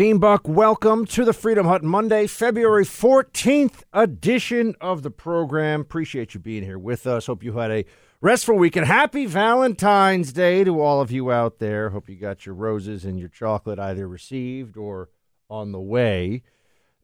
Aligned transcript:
Team 0.00 0.18
Buck, 0.18 0.48
welcome 0.48 1.04
to 1.04 1.26
the 1.26 1.34
Freedom 1.34 1.66
Hut 1.66 1.84
Monday, 1.84 2.26
February 2.26 2.86
14th 2.86 3.82
edition 3.92 4.74
of 4.80 5.02
the 5.02 5.10
program. 5.10 5.82
Appreciate 5.82 6.32
you 6.32 6.40
being 6.40 6.62
here 6.62 6.78
with 6.78 7.06
us. 7.06 7.26
Hope 7.26 7.44
you 7.44 7.58
had 7.58 7.70
a 7.70 7.84
restful 8.22 8.56
weekend. 8.56 8.86
Happy 8.86 9.26
Valentine's 9.26 10.32
Day 10.32 10.64
to 10.64 10.80
all 10.80 11.02
of 11.02 11.10
you 11.10 11.30
out 11.30 11.58
there. 11.58 11.90
Hope 11.90 12.08
you 12.08 12.16
got 12.16 12.46
your 12.46 12.54
roses 12.54 13.04
and 13.04 13.20
your 13.20 13.28
chocolate 13.28 13.78
either 13.78 14.08
received 14.08 14.78
or 14.78 15.10
on 15.50 15.72
the 15.72 15.80
way. 15.82 16.44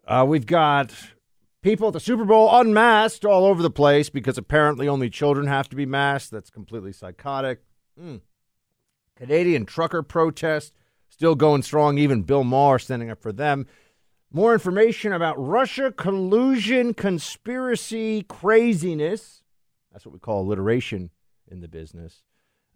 Uh, 0.07 0.25
we've 0.27 0.47
got 0.47 0.91
people 1.61 1.89
at 1.89 1.93
the 1.93 2.01
Super 2.01 2.25
Bowl 2.25 2.49
unmasked 2.59 3.27
all 3.27 3.45
over 3.45 3.63
the 3.63 3.69
place 3.69 4.09
because 4.09 4.39
apparently 4.39 4.89
only 4.89 5.11
children 5.11 5.49
have 5.49 5.69
to 5.69 5.77
be 5.77 5.85
masked. 5.85 6.31
That's 6.31 6.49
completely 6.49 6.95
psychotic. 6.95 7.61
Mm. 8.03 8.23
Canadian 9.17 9.67
trucker 9.67 10.03
protest 10.03 10.73
still 11.17 11.35
going 11.35 11.63
strong. 11.63 11.99
Even 11.99 12.23
Bill 12.23 12.45
Maher 12.45 12.79
standing 12.79 13.11
up 13.11 13.21
for 13.21 13.33
them. 13.33 13.67
More 14.31 14.53
information 14.53 15.13
about 15.13 15.37
Russia 15.39 15.91
collusion, 15.91 16.93
conspiracy, 16.93 18.23
craziness. 18.23 19.43
That's 19.93 20.05
what 20.05 20.13
we 20.13 20.19
call 20.19 20.43
alliteration 20.43 21.11
in 21.51 21.61
the 21.61 21.69
business. 21.69 22.23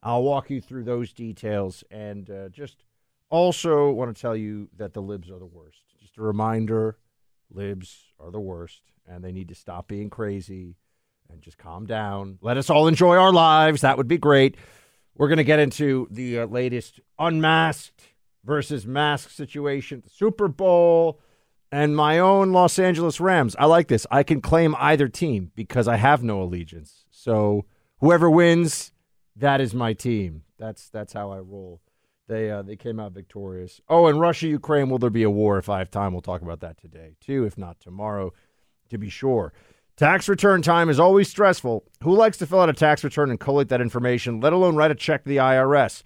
I'll 0.02 0.22
walk 0.22 0.48
you 0.48 0.60
through 0.62 0.84
those 0.84 1.12
details 1.12 1.84
and 1.90 2.30
uh, 2.30 2.48
just 2.48 2.84
also 3.28 3.90
want 3.90 4.14
to 4.14 4.20
tell 4.20 4.34
you 4.34 4.70
that 4.78 4.94
the 4.94 5.02
libs 5.02 5.30
are 5.30 5.38
the 5.38 5.44
worst. 5.44 5.82
Just 6.00 6.16
a 6.16 6.22
reminder 6.22 6.96
libs 7.50 8.04
are 8.18 8.30
the 8.30 8.40
worst 8.40 8.80
and 9.06 9.22
they 9.22 9.32
need 9.32 9.48
to 9.48 9.54
stop 9.54 9.86
being 9.86 10.08
crazy 10.08 10.76
and 11.30 11.42
just 11.42 11.58
calm 11.58 11.84
down. 11.84 12.38
Let 12.40 12.56
us 12.56 12.70
all 12.70 12.88
enjoy 12.88 13.16
our 13.16 13.32
lives. 13.32 13.82
That 13.82 13.98
would 13.98 14.08
be 14.08 14.18
great. 14.18 14.56
We're 15.14 15.28
going 15.28 15.38
to 15.38 15.44
get 15.44 15.58
into 15.58 16.08
the 16.10 16.40
uh, 16.40 16.46
latest 16.46 17.00
unmasked 17.18 18.02
versus 18.44 18.86
mask 18.86 19.30
situation, 19.30 20.00
the 20.02 20.10
Super 20.10 20.48
Bowl, 20.48 21.20
and 21.72 21.94
my 21.94 22.18
own 22.18 22.52
Los 22.52 22.78
Angeles 22.78 23.20
Rams. 23.20 23.54
I 23.58 23.66
like 23.66 23.88
this. 23.88 24.06
I 24.10 24.22
can 24.22 24.40
claim 24.40 24.74
either 24.78 25.08
team 25.08 25.52
because 25.54 25.86
I 25.86 25.96
have 25.96 26.22
no 26.22 26.42
allegiance. 26.42 27.04
So 27.10 27.66
whoever 28.00 28.30
wins, 28.30 28.92
that 29.36 29.60
is 29.60 29.74
my 29.74 29.92
team. 29.92 30.42
That's 30.58 30.88
that's 30.88 31.12
how 31.12 31.30
I 31.30 31.38
roll. 31.38 31.80
They 32.28 32.50
uh, 32.50 32.62
they 32.62 32.76
came 32.76 33.00
out 33.00 33.12
victorious. 33.12 33.80
Oh, 33.88 34.06
and 34.06 34.20
Russia 34.20 34.46
Ukraine. 34.48 34.88
Will 34.88 34.98
there 34.98 35.10
be 35.10 35.22
a 35.22 35.30
war? 35.30 35.58
If 35.58 35.68
I 35.68 35.78
have 35.78 35.90
time, 35.90 36.12
we'll 36.12 36.22
talk 36.22 36.42
about 36.42 36.60
that 36.60 36.78
today 36.80 37.16
too. 37.20 37.44
If 37.44 37.56
not 37.56 37.80
tomorrow, 37.80 38.32
to 38.90 38.98
be 38.98 39.08
sure. 39.08 39.52
Tax 39.96 40.28
return 40.28 40.62
time 40.62 40.88
is 40.88 40.98
always 40.98 41.28
stressful. 41.28 41.84
Who 42.02 42.14
likes 42.14 42.38
to 42.38 42.46
fill 42.46 42.60
out 42.60 42.70
a 42.70 42.72
tax 42.72 43.04
return 43.04 43.30
and 43.30 43.38
collate 43.38 43.68
that 43.68 43.82
information, 43.82 44.40
let 44.40 44.52
alone 44.52 44.74
write 44.74 44.90
a 44.90 44.94
check 44.94 45.24
to 45.24 45.28
the 45.28 45.36
IRS? 45.36 46.02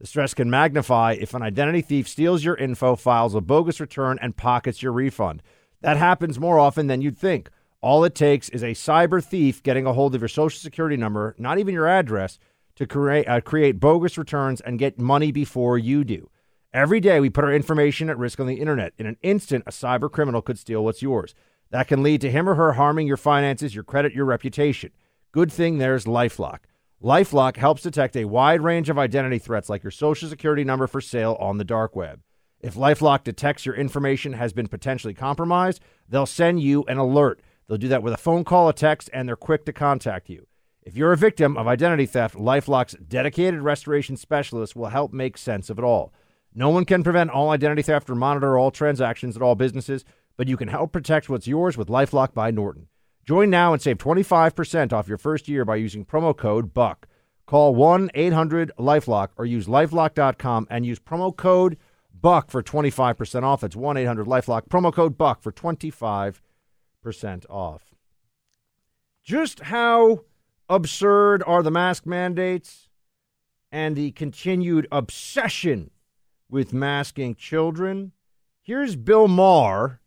The 0.00 0.06
stress 0.06 0.32
can 0.32 0.48
magnify 0.48 1.16
if 1.18 1.34
an 1.34 1.42
identity 1.42 1.80
thief 1.80 2.08
steals 2.08 2.44
your 2.44 2.54
info, 2.54 2.94
files 2.94 3.34
a 3.34 3.40
bogus 3.40 3.80
return, 3.80 4.18
and 4.22 4.36
pockets 4.36 4.82
your 4.82 4.92
refund. 4.92 5.42
That 5.80 5.96
happens 5.96 6.38
more 6.38 6.58
often 6.58 6.86
than 6.86 7.00
you'd 7.00 7.18
think. 7.18 7.50
All 7.80 8.04
it 8.04 8.14
takes 8.14 8.48
is 8.48 8.62
a 8.62 8.74
cyber 8.74 9.24
thief 9.24 9.62
getting 9.62 9.86
a 9.86 9.92
hold 9.92 10.14
of 10.14 10.20
your 10.20 10.28
social 10.28 10.58
security 10.58 10.96
number, 10.96 11.34
not 11.38 11.58
even 11.58 11.74
your 11.74 11.88
address, 11.88 12.38
to 12.76 12.86
create, 12.86 13.26
uh, 13.28 13.40
create 13.40 13.80
bogus 13.80 14.16
returns 14.16 14.60
and 14.60 14.78
get 14.78 15.00
money 15.00 15.32
before 15.32 15.78
you 15.78 16.04
do. 16.04 16.30
Every 16.72 17.00
day, 17.00 17.18
we 17.18 17.30
put 17.30 17.44
our 17.44 17.52
information 17.52 18.08
at 18.08 18.18
risk 18.18 18.38
on 18.38 18.46
the 18.46 18.60
internet. 18.60 18.92
In 18.98 19.06
an 19.06 19.16
instant, 19.22 19.64
a 19.66 19.70
cyber 19.70 20.10
criminal 20.10 20.42
could 20.42 20.58
steal 20.58 20.84
what's 20.84 21.02
yours. 21.02 21.34
That 21.70 21.88
can 21.88 22.02
lead 22.02 22.20
to 22.20 22.30
him 22.30 22.48
or 22.48 22.54
her 22.54 22.74
harming 22.74 23.06
your 23.06 23.16
finances, 23.16 23.74
your 23.74 23.84
credit, 23.84 24.12
your 24.12 24.26
reputation. 24.26 24.92
Good 25.32 25.50
thing 25.50 25.78
there's 25.78 26.04
Lifelock. 26.04 26.60
Lifelock 27.02 27.56
helps 27.56 27.82
detect 27.82 28.16
a 28.16 28.24
wide 28.24 28.60
range 28.60 28.90
of 28.90 28.98
identity 28.98 29.38
threats 29.38 29.68
like 29.68 29.84
your 29.84 29.92
social 29.92 30.28
security 30.28 30.64
number 30.64 30.88
for 30.88 31.00
sale 31.00 31.36
on 31.38 31.56
the 31.56 31.64
dark 31.64 31.94
web. 31.94 32.22
If 32.58 32.74
Lifelock 32.74 33.22
detects 33.22 33.64
your 33.64 33.76
information 33.76 34.32
has 34.32 34.52
been 34.52 34.66
potentially 34.66 35.14
compromised, 35.14 35.80
they'll 36.08 36.26
send 36.26 36.60
you 36.60 36.82
an 36.88 36.98
alert. 36.98 37.40
They'll 37.68 37.78
do 37.78 37.86
that 37.86 38.02
with 38.02 38.14
a 38.14 38.18
phone 38.18 38.42
call, 38.42 38.68
a 38.68 38.72
text, 38.72 39.10
and 39.12 39.28
they're 39.28 39.36
quick 39.36 39.64
to 39.66 39.72
contact 39.72 40.28
you. 40.28 40.48
If 40.82 40.96
you're 40.96 41.12
a 41.12 41.16
victim 41.16 41.56
of 41.56 41.68
identity 41.68 42.06
theft, 42.06 42.34
Lifelock's 42.34 42.94
dedicated 42.94 43.60
restoration 43.60 44.16
specialist 44.16 44.74
will 44.74 44.88
help 44.88 45.12
make 45.12 45.38
sense 45.38 45.70
of 45.70 45.78
it 45.78 45.84
all. 45.84 46.12
No 46.52 46.70
one 46.70 46.84
can 46.84 47.04
prevent 47.04 47.30
all 47.30 47.50
identity 47.50 47.82
theft 47.82 48.10
or 48.10 48.16
monitor 48.16 48.58
all 48.58 48.72
transactions 48.72 49.36
at 49.36 49.42
all 49.42 49.54
businesses, 49.54 50.04
but 50.36 50.48
you 50.48 50.56
can 50.56 50.66
help 50.66 50.90
protect 50.90 51.28
what's 51.28 51.46
yours 51.46 51.76
with 51.76 51.86
Lifelock 51.86 52.34
by 52.34 52.50
Norton. 52.50 52.88
Join 53.28 53.50
now 53.50 53.74
and 53.74 53.82
save 53.82 53.98
25% 53.98 54.90
off 54.90 55.06
your 55.06 55.18
first 55.18 55.48
year 55.48 55.66
by 55.66 55.76
using 55.76 56.02
promo 56.02 56.34
code 56.34 56.72
BUCK. 56.72 57.06
Call 57.44 57.74
1 57.74 58.10
800 58.14 58.72
Lifelock 58.78 59.28
or 59.36 59.44
use 59.44 59.66
lifelock.com 59.66 60.66
and 60.70 60.86
use 60.86 60.98
promo 60.98 61.36
code 61.36 61.76
BUCK 62.18 62.50
for 62.50 62.62
25% 62.62 63.42
off. 63.42 63.62
It's 63.62 63.76
1 63.76 63.98
800 63.98 64.26
Lifelock, 64.26 64.68
promo 64.70 64.90
code 64.90 65.18
BUCK 65.18 65.42
for 65.42 65.52
25% 65.52 66.40
off. 67.50 67.94
Just 69.22 69.60
how 69.60 70.20
absurd 70.70 71.42
are 71.46 71.62
the 71.62 71.70
mask 71.70 72.06
mandates 72.06 72.88
and 73.70 73.94
the 73.94 74.12
continued 74.12 74.88
obsession 74.90 75.90
with 76.48 76.72
masking 76.72 77.34
children? 77.34 78.12
Here's 78.62 78.96
Bill 78.96 79.28
Maher 79.28 80.00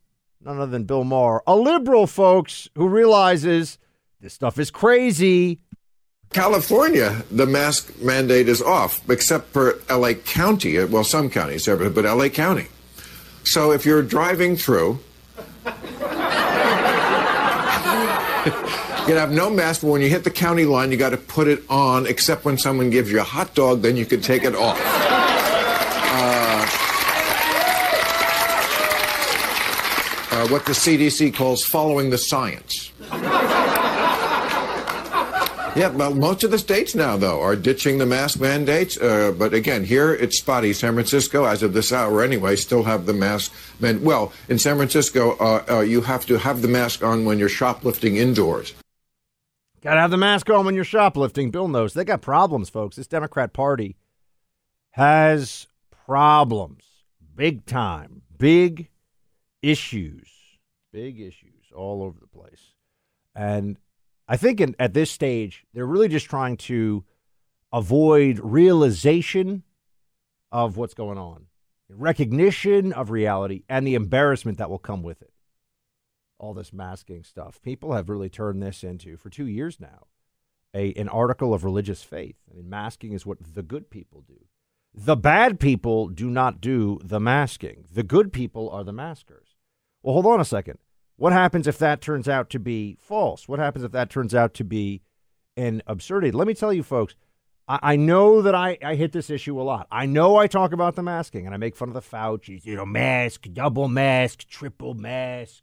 none 0.44 0.58
other 0.58 0.70
than 0.70 0.84
Bill 0.84 1.04
Maher, 1.04 1.42
a 1.46 1.56
liberal, 1.56 2.06
folks, 2.06 2.68
who 2.74 2.88
realizes 2.88 3.78
this 4.20 4.34
stuff 4.34 4.58
is 4.58 4.70
crazy. 4.70 5.60
California, 6.32 7.24
the 7.30 7.46
mask 7.46 8.00
mandate 8.00 8.48
is 8.48 8.62
off, 8.62 9.08
except 9.10 9.48
for 9.48 9.78
LA 9.90 10.14
County. 10.14 10.78
Uh, 10.78 10.86
well, 10.86 11.04
some 11.04 11.28
counties, 11.28 11.66
but 11.66 12.04
LA 12.04 12.28
County. 12.28 12.68
So 13.44 13.72
if 13.72 13.84
you're 13.84 14.02
driving 14.02 14.56
through, 14.56 14.98
you 15.66 15.72
have 19.14 19.32
no 19.32 19.50
mask, 19.50 19.82
but 19.82 19.88
when 19.88 20.00
you 20.00 20.08
hit 20.08 20.24
the 20.24 20.30
county 20.30 20.64
line, 20.64 20.90
you 20.90 20.96
got 20.96 21.10
to 21.10 21.18
put 21.18 21.48
it 21.48 21.62
on, 21.68 22.06
except 22.06 22.44
when 22.44 22.56
someone 22.56 22.88
gives 22.88 23.10
you 23.12 23.20
a 23.20 23.24
hot 23.24 23.54
dog, 23.54 23.82
then 23.82 23.96
you 23.96 24.06
can 24.06 24.20
take 24.20 24.44
it 24.44 24.54
off. 24.54 24.78
Uh, 30.42 30.48
what 30.48 30.66
the 30.66 30.72
CDC 30.72 31.34
calls 31.34 31.64
following 31.64 32.10
the 32.10 32.18
science. 32.18 32.92
Yeah, 35.74 35.88
well, 35.88 36.14
most 36.14 36.44
of 36.44 36.50
the 36.50 36.58
states 36.58 36.94
now, 36.94 37.16
though, 37.16 37.40
are 37.40 37.56
ditching 37.56 37.96
the 37.96 38.04
mask 38.04 38.38
mandates. 38.38 38.98
Uh, 38.98 39.32
but 39.38 39.54
again, 39.54 39.84
here 39.84 40.12
it's 40.12 40.38
spotty. 40.38 40.74
San 40.74 40.92
Francisco, 40.92 41.44
as 41.44 41.62
of 41.62 41.72
this 41.72 41.92
hour 41.92 42.22
anyway, 42.22 42.56
still 42.56 42.82
have 42.82 43.06
the 43.06 43.14
mask. 43.14 43.52
Man- 43.80 44.02
well, 44.02 44.34
in 44.50 44.58
San 44.58 44.76
Francisco, 44.76 45.36
uh, 45.38 45.64
uh, 45.70 45.80
you 45.80 46.02
have 46.02 46.26
to 46.26 46.38
have 46.38 46.60
the 46.60 46.68
mask 46.68 47.02
on 47.02 47.24
when 47.24 47.38
you're 47.38 47.48
shoplifting 47.48 48.16
indoors. 48.16 48.74
Got 49.80 49.94
to 49.94 50.00
have 50.00 50.10
the 50.10 50.18
mask 50.18 50.50
on 50.50 50.66
when 50.66 50.74
you're 50.74 50.84
shoplifting. 50.84 51.50
Bill 51.50 51.68
knows. 51.68 51.94
They 51.94 52.04
got 52.04 52.20
problems, 52.20 52.68
folks. 52.68 52.96
This 52.96 53.06
Democrat 53.06 53.54
Party 53.54 53.96
has 54.90 55.66
problems. 56.06 56.84
Big 57.34 57.64
time. 57.64 58.22
Big 58.36 58.88
issues, 59.62 60.28
big 60.92 61.20
issues 61.20 61.72
all 61.74 62.02
over 62.02 62.18
the 62.20 62.26
place. 62.26 62.74
And 63.34 63.78
I 64.28 64.36
think 64.36 64.60
in, 64.60 64.76
at 64.78 64.94
this 64.94 65.10
stage, 65.10 65.64
they're 65.72 65.86
really 65.86 66.08
just 66.08 66.26
trying 66.26 66.56
to 66.58 67.04
avoid 67.72 68.38
realization 68.42 69.62
of 70.50 70.76
what's 70.76 70.94
going 70.94 71.18
on, 71.18 71.46
recognition 71.88 72.92
of 72.92 73.10
reality, 73.10 73.62
and 73.68 73.86
the 73.86 73.94
embarrassment 73.94 74.58
that 74.58 74.68
will 74.68 74.78
come 74.78 75.02
with 75.02 75.22
it. 75.22 75.32
All 76.38 76.52
this 76.52 76.72
masking 76.72 77.24
stuff. 77.24 77.62
People 77.62 77.92
have 77.94 78.08
really 78.08 78.28
turned 78.28 78.62
this 78.62 78.84
into, 78.84 79.16
for 79.16 79.30
two 79.30 79.46
years 79.46 79.78
now, 79.80 80.06
a, 80.74 80.92
an 80.94 81.08
article 81.08 81.54
of 81.54 81.64
religious 81.64 82.02
faith. 82.02 82.36
I 82.50 82.56
mean, 82.56 82.68
masking 82.68 83.12
is 83.12 83.24
what 83.24 83.38
the 83.54 83.62
good 83.62 83.90
people 83.90 84.22
do. 84.26 84.46
The 84.94 85.16
bad 85.16 85.58
people 85.58 86.08
do 86.08 86.28
not 86.28 86.60
do 86.60 86.98
the 87.02 87.20
masking. 87.20 87.86
The 87.90 88.02
good 88.02 88.32
people 88.32 88.68
are 88.70 88.84
the 88.84 88.92
maskers. 88.92 89.51
Well, 90.02 90.14
hold 90.14 90.26
on 90.26 90.40
a 90.40 90.44
second. 90.44 90.78
What 91.16 91.32
happens 91.32 91.66
if 91.66 91.78
that 91.78 92.00
turns 92.00 92.28
out 92.28 92.50
to 92.50 92.58
be 92.58 92.96
false? 93.00 93.46
What 93.46 93.58
happens 93.58 93.84
if 93.84 93.92
that 93.92 94.10
turns 94.10 94.34
out 94.34 94.54
to 94.54 94.64
be 94.64 95.02
an 95.56 95.82
absurdity? 95.86 96.32
Let 96.32 96.46
me 96.46 96.54
tell 96.54 96.72
you, 96.72 96.82
folks, 96.82 97.14
I, 97.68 97.78
I 97.82 97.96
know 97.96 98.42
that 98.42 98.54
I, 98.54 98.78
I 98.84 98.96
hit 98.96 99.12
this 99.12 99.30
issue 99.30 99.60
a 99.60 99.62
lot. 99.62 99.86
I 99.90 100.06
know 100.06 100.36
I 100.36 100.46
talk 100.46 100.72
about 100.72 100.96
the 100.96 101.02
masking 101.02 101.46
and 101.46 101.54
I 101.54 101.58
make 101.58 101.76
fun 101.76 101.88
of 101.88 101.94
the 101.94 102.00
Fauci's, 102.02 102.66
you 102.66 102.74
know, 102.74 102.86
mask, 102.86 103.46
double 103.52 103.88
mask, 103.88 104.48
triple 104.48 104.94
mask. 104.94 105.62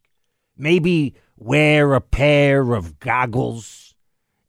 Maybe 0.57 1.15
wear 1.37 1.93
a 1.93 2.01
pair 2.01 2.73
of 2.73 2.99
goggles 2.99 3.95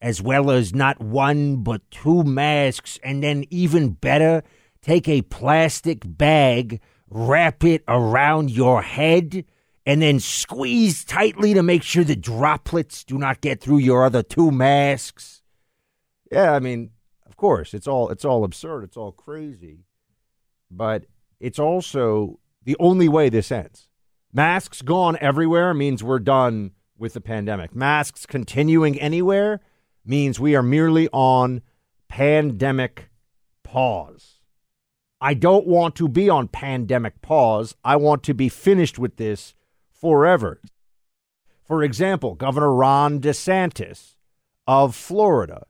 as 0.01 0.23
well 0.23 0.51
as 0.51 0.75
not 0.75 1.01
one 1.01 1.63
but 1.63 1.83
two 1.91 2.23
masks. 2.23 2.99
And 3.03 3.23
then, 3.23 3.45
even 3.51 3.91
better, 3.91 4.43
take 4.83 5.09
a 5.09 5.23
plastic 5.23 6.03
bag, 6.05 6.81
wrap 7.09 7.65
it 7.65 7.83
around 7.87 8.51
your 8.51 8.83
head 8.83 9.45
and 9.91 10.01
then 10.01 10.21
squeeze 10.21 11.05
tightly 11.05 11.53
to 11.53 11.65
make 11.65 11.83
sure 11.83 12.05
the 12.05 12.15
droplets 12.15 13.03
do 13.03 13.19
not 13.19 13.41
get 13.41 13.61
through 13.61 13.79
your 13.79 14.05
other 14.05 14.23
two 14.23 14.53
masks. 14.53 15.43
Yeah, 16.31 16.53
I 16.53 16.61
mean, 16.61 16.91
of 17.27 17.37
course, 17.37 17.75
it's 17.75 17.89
all 17.89 18.09
it's 18.09 18.25
all 18.25 18.45
absurd, 18.45 18.85
it's 18.85 18.97
all 18.97 19.11
crazy. 19.11 19.81
But 20.71 21.07
it's 21.41 21.59
also 21.59 22.39
the 22.63 22.77
only 22.79 23.09
way 23.09 23.31
this 23.31 23.51
ends. 23.51 23.89
Masks 24.33 24.81
gone 24.81 25.19
everywhere 25.21 25.75
means 25.75 26.05
we're 26.05 26.21
done 26.21 26.71
with 26.97 27.15
the 27.15 27.21
pandemic. 27.21 27.75
Masks 27.75 28.27
continuing 28.27 28.97
anywhere 29.01 29.59
means 30.05 30.39
we 30.39 30.55
are 30.55 30.63
merely 30.63 31.09
on 31.09 31.63
pandemic 32.07 33.11
pause. 33.65 34.39
I 35.21 35.35
don't 35.35 35.67
want 35.67 35.97
to 35.97 36.07
be 36.07 36.31
on 36.31 36.47
pandemic 36.47 37.21
pause. 37.23 37.75
I 37.85 37.97
want 37.97 38.23
to 38.23 38.35
be 38.35 38.49
finished 38.49 38.97
with 38.97 39.17
this 39.17 39.53
forever. 40.01 40.61
For 41.65 41.83
example, 41.83 42.35
Governor 42.35 42.73
Ron 42.73 43.21
DeSantis 43.21 44.15
of 44.67 44.95
Florida 44.95 45.67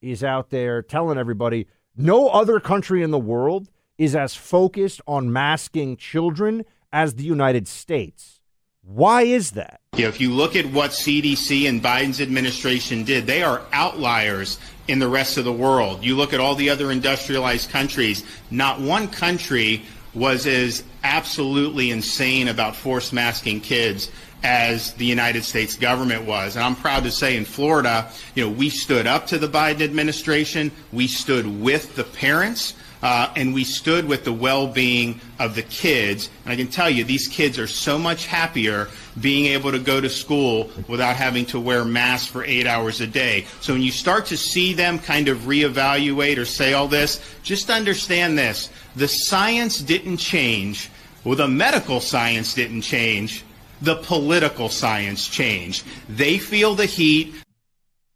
is 0.00 0.22
out 0.22 0.50
there 0.50 0.82
telling 0.82 1.18
everybody 1.18 1.66
no 1.96 2.28
other 2.28 2.60
country 2.60 3.02
in 3.02 3.10
the 3.10 3.18
world 3.18 3.68
is 3.98 4.14
as 4.14 4.34
focused 4.34 5.00
on 5.06 5.32
masking 5.32 5.96
children 5.96 6.64
as 6.92 7.14
the 7.14 7.24
United 7.24 7.66
States. 7.66 8.40
Why 8.82 9.22
is 9.22 9.52
that? 9.52 9.80
If 9.94 10.20
you 10.20 10.32
look 10.32 10.54
at 10.54 10.66
what 10.66 10.92
CDC 10.92 11.68
and 11.68 11.82
Biden's 11.82 12.20
administration 12.20 13.02
did, 13.02 13.26
they 13.26 13.42
are 13.42 13.62
outliers 13.72 14.60
in 14.86 15.00
the 15.00 15.08
rest 15.08 15.38
of 15.38 15.44
the 15.44 15.52
world. 15.52 16.04
You 16.04 16.16
look 16.16 16.32
at 16.32 16.38
all 16.38 16.54
the 16.54 16.70
other 16.70 16.92
industrialized 16.92 17.70
countries, 17.70 18.22
not 18.50 18.80
one 18.80 19.08
country 19.08 19.82
was 20.16 20.46
as 20.46 20.82
absolutely 21.04 21.90
insane 21.90 22.48
about 22.48 22.74
force 22.74 23.12
masking 23.12 23.60
kids 23.60 24.10
as 24.42 24.92
the 24.94 25.04
United 25.04 25.44
States 25.44 25.76
government 25.76 26.24
was. 26.24 26.56
And 26.56 26.64
I'm 26.64 26.76
proud 26.76 27.04
to 27.04 27.10
say 27.10 27.36
in 27.36 27.44
Florida, 27.44 28.10
you 28.34 28.44
know, 28.44 28.50
we 28.50 28.70
stood 28.70 29.06
up 29.06 29.26
to 29.28 29.38
the 29.38 29.48
Biden 29.48 29.82
administration. 29.82 30.72
We 30.92 31.06
stood 31.06 31.60
with 31.60 31.94
the 31.96 32.04
parents. 32.04 32.74
Uh, 33.02 33.30
and 33.36 33.52
we 33.52 33.62
stood 33.62 34.08
with 34.08 34.24
the 34.24 34.32
well-being 34.32 35.20
of 35.38 35.54
the 35.54 35.62
kids. 35.62 36.30
And 36.44 36.52
I 36.52 36.56
can 36.56 36.66
tell 36.66 36.88
you, 36.88 37.04
these 37.04 37.28
kids 37.28 37.58
are 37.58 37.66
so 37.66 37.98
much 37.98 38.26
happier 38.26 38.88
being 39.20 39.46
able 39.52 39.70
to 39.70 39.78
go 39.78 40.00
to 40.00 40.08
school 40.08 40.70
without 40.88 41.14
having 41.14 41.44
to 41.46 41.60
wear 41.60 41.84
masks 41.84 42.26
for 42.26 42.42
eight 42.42 42.66
hours 42.66 43.02
a 43.02 43.06
day. 43.06 43.46
So 43.60 43.74
when 43.74 43.82
you 43.82 43.92
start 43.92 44.26
to 44.26 44.36
see 44.38 44.72
them 44.72 44.98
kind 44.98 45.28
of 45.28 45.40
reevaluate 45.40 46.38
or 46.38 46.46
say 46.46 46.72
all 46.72 46.88
this, 46.88 47.20
just 47.42 47.68
understand 47.68 48.38
this. 48.38 48.70
The 48.96 49.08
science 49.08 49.80
didn't 49.80 50.16
change. 50.16 50.90
Well, 51.24 51.36
the 51.36 51.48
medical 51.48 52.00
science 52.00 52.54
didn't 52.54 52.82
change. 52.82 53.44
The 53.82 53.96
political 53.96 54.68
science 54.68 55.28
changed. 55.28 55.84
They 56.08 56.38
feel 56.38 56.74
the 56.74 56.86
heat. 56.86 57.34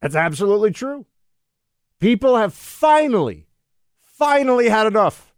That's 0.00 0.16
absolutely 0.16 0.72
true. 0.72 1.06
People 2.00 2.36
have 2.36 2.54
finally 2.54 3.46
finally 4.20 4.68
had 4.68 4.86
enough. 4.86 5.32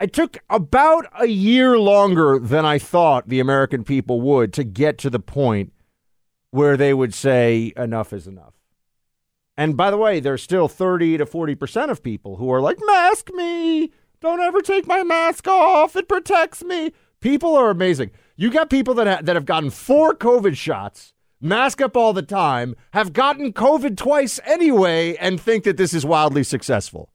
It 0.00 0.12
took 0.12 0.38
about 0.50 1.06
a 1.20 1.26
year 1.26 1.78
longer 1.78 2.40
than 2.40 2.64
I 2.64 2.78
thought 2.78 3.28
the 3.28 3.38
American 3.38 3.84
people 3.84 4.20
would 4.22 4.52
to 4.54 4.64
get 4.64 4.98
to 4.98 5.10
the 5.10 5.20
point 5.20 5.72
where 6.50 6.76
they 6.76 6.92
would 6.92 7.14
say 7.14 7.72
enough 7.76 8.12
is 8.12 8.26
enough. 8.26 8.54
And 9.56 9.76
by 9.76 9.92
the 9.92 9.96
way, 9.96 10.18
there's 10.18 10.42
still 10.42 10.66
30 10.66 11.18
to 11.18 11.26
40% 11.26 11.90
of 11.90 12.02
people 12.02 12.36
who 12.36 12.50
are 12.50 12.60
like, 12.60 12.78
mask 12.84 13.30
me. 13.32 13.92
Don't 14.22 14.40
ever 14.40 14.62
take 14.62 14.86
my 14.86 15.02
mask 15.02 15.48
off. 15.48 15.96
It 15.96 16.08
protects 16.08 16.62
me. 16.62 16.92
People 17.20 17.56
are 17.56 17.70
amazing. 17.70 18.12
You 18.36 18.52
got 18.52 18.70
people 18.70 18.94
that, 18.94 19.06
ha- 19.08 19.20
that 19.20 19.34
have 19.34 19.44
gotten 19.44 19.70
four 19.70 20.14
COVID 20.14 20.56
shots, 20.56 21.12
mask 21.40 21.80
up 21.80 21.96
all 21.96 22.12
the 22.12 22.22
time, 22.22 22.76
have 22.92 23.12
gotten 23.12 23.52
COVID 23.52 23.96
twice 23.96 24.38
anyway, 24.44 25.16
and 25.16 25.40
think 25.40 25.64
that 25.64 25.76
this 25.76 25.92
is 25.92 26.06
wildly 26.06 26.44
successful. 26.44 27.12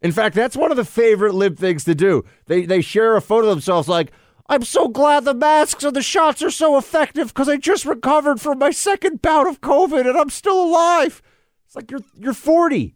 In 0.00 0.12
fact, 0.12 0.36
that's 0.36 0.56
one 0.56 0.70
of 0.70 0.76
the 0.76 0.84
favorite 0.84 1.34
lib 1.34 1.58
things 1.58 1.82
to 1.84 1.94
do. 1.94 2.24
They 2.46 2.64
they 2.64 2.82
share 2.82 3.16
a 3.16 3.20
photo 3.20 3.48
of 3.48 3.56
themselves 3.56 3.88
like, 3.88 4.12
I'm 4.48 4.62
so 4.62 4.86
glad 4.86 5.24
the 5.24 5.34
masks 5.34 5.82
and 5.82 5.94
the 5.94 6.02
shots 6.02 6.40
are 6.40 6.50
so 6.52 6.78
effective 6.78 7.28
because 7.28 7.48
I 7.48 7.56
just 7.56 7.84
recovered 7.84 8.40
from 8.40 8.60
my 8.60 8.70
second 8.70 9.22
bout 9.22 9.48
of 9.48 9.60
COVID 9.60 10.08
and 10.08 10.16
I'm 10.16 10.30
still 10.30 10.62
alive. 10.62 11.20
It's 11.66 11.74
like 11.74 11.90
you're 11.90 12.04
you're 12.14 12.32
40. 12.32 12.94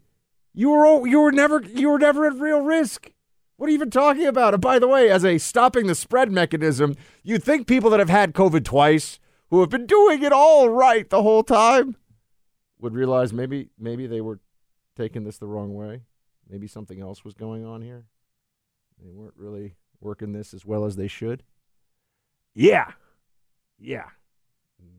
You 0.53 0.69
were 0.69 1.05
you 1.05 1.19
were 1.19 1.33
never 1.33 1.61
you 1.61 1.89
were 1.89 1.99
never 1.99 2.25
at 2.25 2.35
real 2.35 2.61
risk. 2.61 3.11
What 3.63 3.69
are 3.69 3.71
you 3.71 3.77
even 3.77 3.91
talking 3.91 4.25
about? 4.25 4.53
And 4.53 4.59
by 4.59 4.77
the 4.77 4.89
way, 4.89 5.09
as 5.09 5.23
a 5.23 5.37
stopping 5.37 5.87
the 5.87 5.95
spread 5.95 6.29
mechanism, 6.29 6.95
you'd 7.23 7.45
think 7.45 7.65
people 7.65 7.89
that 7.91 7.99
have 8.01 8.09
had 8.09 8.33
COVID 8.33 8.65
twice, 8.65 9.19
who 9.51 9.61
have 9.61 9.69
been 9.69 9.85
doing 9.85 10.21
it 10.21 10.33
all 10.33 10.67
right 10.67 11.09
the 11.09 11.23
whole 11.23 11.43
time, 11.43 11.95
would 12.81 12.93
realize 12.93 13.31
maybe 13.31 13.69
maybe 13.79 14.05
they 14.05 14.19
were 14.19 14.41
taking 14.97 15.23
this 15.23 15.37
the 15.37 15.47
wrong 15.47 15.75
way. 15.75 16.01
Maybe 16.49 16.67
something 16.67 16.99
else 16.99 17.23
was 17.23 17.35
going 17.35 17.65
on 17.65 17.81
here. 17.81 18.03
They 19.01 19.13
weren't 19.13 19.37
really 19.37 19.75
working 20.01 20.33
this 20.33 20.53
as 20.53 20.65
well 20.65 20.83
as 20.83 20.97
they 20.97 21.07
should. 21.07 21.41
Yeah. 22.53 22.91
Yeah. 23.79 24.09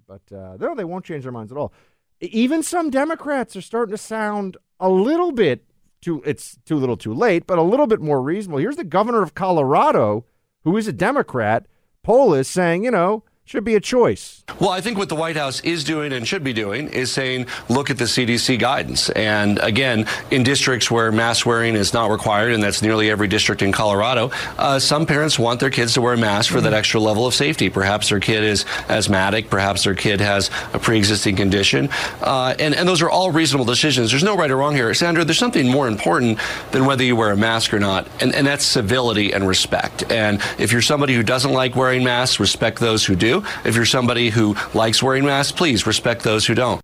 But 0.09 0.23
uh, 0.35 0.57
no, 0.59 0.75
they 0.75 0.85
won't 0.85 1.05
change 1.05 1.25
their 1.25 1.33
minds 1.33 1.53
at 1.53 1.59
all. 1.59 1.75
Even 2.19 2.63
some 2.63 2.89
Democrats 2.89 3.57
are 3.57 3.61
starting 3.61 3.93
to 3.93 3.99
sound 3.99 4.57
a 4.81 4.89
little 4.89 5.33
bit 5.33 5.67
too, 6.05 6.23
it's 6.25 6.59
too 6.65 6.77
little 6.77 6.97
too 6.97 7.15
late, 7.15 7.47
but 7.47 7.59
a 7.59 7.63
little 7.63 7.87
bit 7.87 8.01
more 8.01 8.23
reasonable. 8.23 8.59
Here's 8.59 8.77
the 8.77 8.85
governor 8.85 9.23
of 9.23 9.35
Colorado, 9.35 10.25
who 10.63 10.77
is 10.77 10.87
a 10.87 10.93
Democrat, 10.93 11.67
Polis, 12.03 12.49
saying, 12.49 12.85
you 12.85 12.91
know, 12.91 13.25
should 13.47 13.65
be 13.65 13.75
a 13.75 13.81
choice. 13.81 14.43
Well, 14.59 14.71
I 14.71 14.81
think 14.81 14.97
what 14.97 15.09
the 15.09 15.15
White 15.15 15.37
House 15.37 15.61
is 15.61 15.85
doing 15.85 16.13
and 16.13 16.27
should 16.27 16.45
be 16.45 16.53
doing 16.53 16.89
is 16.89 17.13
saying, 17.13 17.47
look 17.69 17.91
at 17.91 17.99
the 17.99 18.05
CDC 18.05 18.59
guidance. 18.59 19.11
And 19.11 19.59
again, 19.59 20.07
in 20.31 20.43
districts 20.43 20.91
where 20.91 21.13
mask 21.13 21.45
wearing 21.45 21.75
is 21.75 21.93
not 21.93 22.11
required, 22.11 22.53
and 22.53 22.63
that's 22.63 22.81
nearly 22.81 23.11
every 23.11 23.29
district 23.29 23.63
in 23.63 23.73
Colorado, 23.73 24.31
uh, 24.59 24.79
some 24.79 25.05
parents 25.07 25.39
want 25.39 25.61
their 25.61 25.71
kids 25.71 25.95
to 25.95 26.01
wear 26.01 26.17
masks 26.17 26.51
for 26.51 26.59
mm-hmm. 26.59 26.65
that 26.65 26.75
extra 26.75 27.01
level 27.01 27.27
of 27.27 27.35
safety. 27.35 27.69
Perhaps 27.69 28.09
their 28.09 28.21
kid 28.21 28.45
is 28.45 28.65
asthmatic, 28.89 29.51
perhaps 29.51 29.85
their 29.85 29.95
kid 29.95 30.21
has 30.21 30.51
a 30.73 30.79
pre 30.79 30.97
existing 30.97 31.37
condition. 31.37 31.89
Uh, 32.23 32.55
and, 32.59 32.75
and 32.75 32.89
those 32.89 33.03
are 33.03 33.11
all 33.11 33.31
reasonable 33.31 33.67
decisions. 33.67 34.11
There's 34.11 34.25
no 34.25 34.37
right 34.37 34.51
or 34.51 34.57
wrong 34.57 34.75
here. 34.75 34.93
Sandra, 34.95 35.25
there's 35.25 35.39
something 35.39 35.71
more 35.71 35.89
important 35.89 36.39
than 36.71 36.87
whether 36.87 37.03
you 37.03 37.17
wear 37.17 37.33
a 37.33 37.37
mask 37.37 37.75
or 37.75 37.81
not, 37.81 38.09
and, 38.23 38.35
and 38.35 38.47
that's 38.47 38.65
civility 38.65 39.33
and 39.33 39.47
respect. 39.47 40.11
And 40.11 40.41
if 40.59 40.73
you're 40.73 40.83
somebody 40.83 41.15
who 41.15 41.23
doesn't 41.23 41.53
like 41.53 41.77
wearing 41.77 42.05
masks, 42.05 42.39
respect 42.41 42.79
those 42.79 43.05
who 43.05 43.17
do. 43.17 43.34
If 43.65 43.75
you're 43.75 43.85
somebody 43.85 44.31
who 44.31 44.57
likes 44.75 45.03
wearing 45.03 45.25
masks, 45.25 45.53
please 45.53 45.87
respect 45.87 46.23
those 46.23 46.47
who 46.47 46.55
don't. 46.55 46.81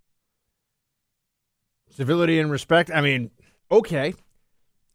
Civility 1.90 2.38
and 2.38 2.50
respect. 2.50 2.90
I 2.90 3.00
mean, 3.00 3.30
okay. 3.70 4.14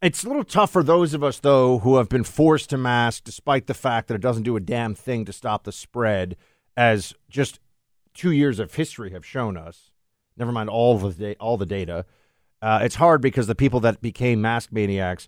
It's 0.01 0.23
a 0.23 0.27
little 0.27 0.43
tough 0.43 0.71
for 0.71 0.83
those 0.83 1.13
of 1.13 1.23
us, 1.23 1.39
though, 1.39 1.79
who 1.79 1.97
have 1.97 2.09
been 2.09 2.23
forced 2.23 2.69
to 2.71 2.77
mask 2.77 3.23
despite 3.23 3.67
the 3.67 3.73
fact 3.73 4.07
that 4.07 4.15
it 4.15 4.21
doesn't 4.21 4.43
do 4.43 4.55
a 4.55 4.59
damn 4.59 4.93
thing 4.93 5.25
to 5.25 5.33
stop 5.33 5.63
the 5.63 5.71
spread, 5.71 6.35
as 6.75 7.13
just 7.29 7.59
two 8.13 8.31
years 8.31 8.59
of 8.59 8.73
history 8.73 9.11
have 9.11 9.25
shown 9.25 9.57
us. 9.57 9.91
Never 10.37 10.51
mind 10.51 10.69
all 10.69 10.97
the 10.97 11.35
all 11.39 11.57
the 11.57 11.65
data. 11.65 12.05
Uh, 12.61 12.79
it's 12.81 12.95
hard 12.95 13.21
because 13.21 13.47
the 13.47 13.55
people 13.55 13.79
that 13.81 14.01
became 14.01 14.41
mask 14.41 14.71
maniacs 14.71 15.27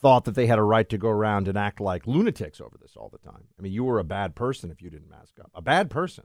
thought 0.00 0.24
that 0.24 0.34
they 0.34 0.46
had 0.46 0.58
a 0.58 0.62
right 0.62 0.88
to 0.88 0.98
go 0.98 1.08
around 1.08 1.48
and 1.48 1.56
act 1.56 1.80
like 1.80 2.06
lunatics 2.06 2.60
over 2.60 2.76
this 2.80 2.96
all 2.96 3.08
the 3.08 3.18
time. 3.18 3.48
I 3.58 3.62
mean, 3.62 3.72
you 3.72 3.84
were 3.84 3.98
a 3.98 4.04
bad 4.04 4.34
person 4.34 4.70
if 4.70 4.82
you 4.82 4.90
didn't 4.90 5.10
mask 5.10 5.38
up. 5.40 5.50
A 5.54 5.62
bad 5.62 5.90
person. 5.90 6.24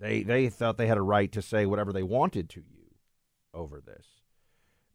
They 0.00 0.22
they 0.22 0.48
thought 0.48 0.76
they 0.76 0.86
had 0.86 0.98
a 0.98 1.02
right 1.02 1.30
to 1.32 1.42
say 1.42 1.66
whatever 1.66 1.92
they 1.92 2.02
wanted 2.02 2.50
to 2.50 2.60
you 2.60 2.94
over 3.52 3.80
this, 3.80 4.06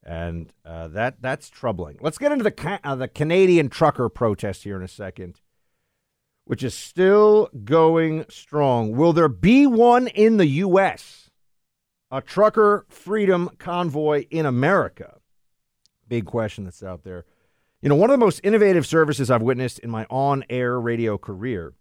and 0.04 0.52
uh, 0.66 0.90
that 0.90 1.22
that's 1.22 1.50
troubling. 1.50 1.98
Let's 2.02 2.18
get 2.18 2.32
into 2.32 2.44
the 2.44 2.80
uh, 2.84 2.96
the 2.96 3.08
Canadian 3.08 3.70
trucker 3.70 4.10
protest 4.10 4.64
here 4.64 4.76
in 4.76 4.84
a 4.84 4.90
second, 4.90 5.40
which 6.46 6.64
is 6.64 6.74
still 6.74 7.50
going 7.64 8.26
strong. 8.30 8.96
Will 8.96 9.14
there 9.14 9.30
be 9.30 9.66
one 9.66 10.08
in 10.08 10.38
the 10.38 10.48
U.S. 10.48 11.30
A 12.12 12.22
trucker 12.22 12.86
freedom 12.90 13.50
convoy 13.58 14.26
in 14.30 14.46
America? 14.46 15.16
Big 16.08 16.26
question 16.26 16.66
that's 16.66 16.84
out 16.84 17.04
there. 17.04 17.26
You 17.82 17.88
know, 17.88 17.96
one 17.96 18.10
of 18.10 18.14
the 18.14 18.26
most 18.26 18.42
innovative 18.44 18.86
services 18.86 19.32
I've 19.32 19.42
witnessed 19.42 19.80
in 19.80 19.90
my 19.90 20.06
on 20.10 20.44
air 20.50 20.78
radio 20.82 21.18
career 21.18 21.76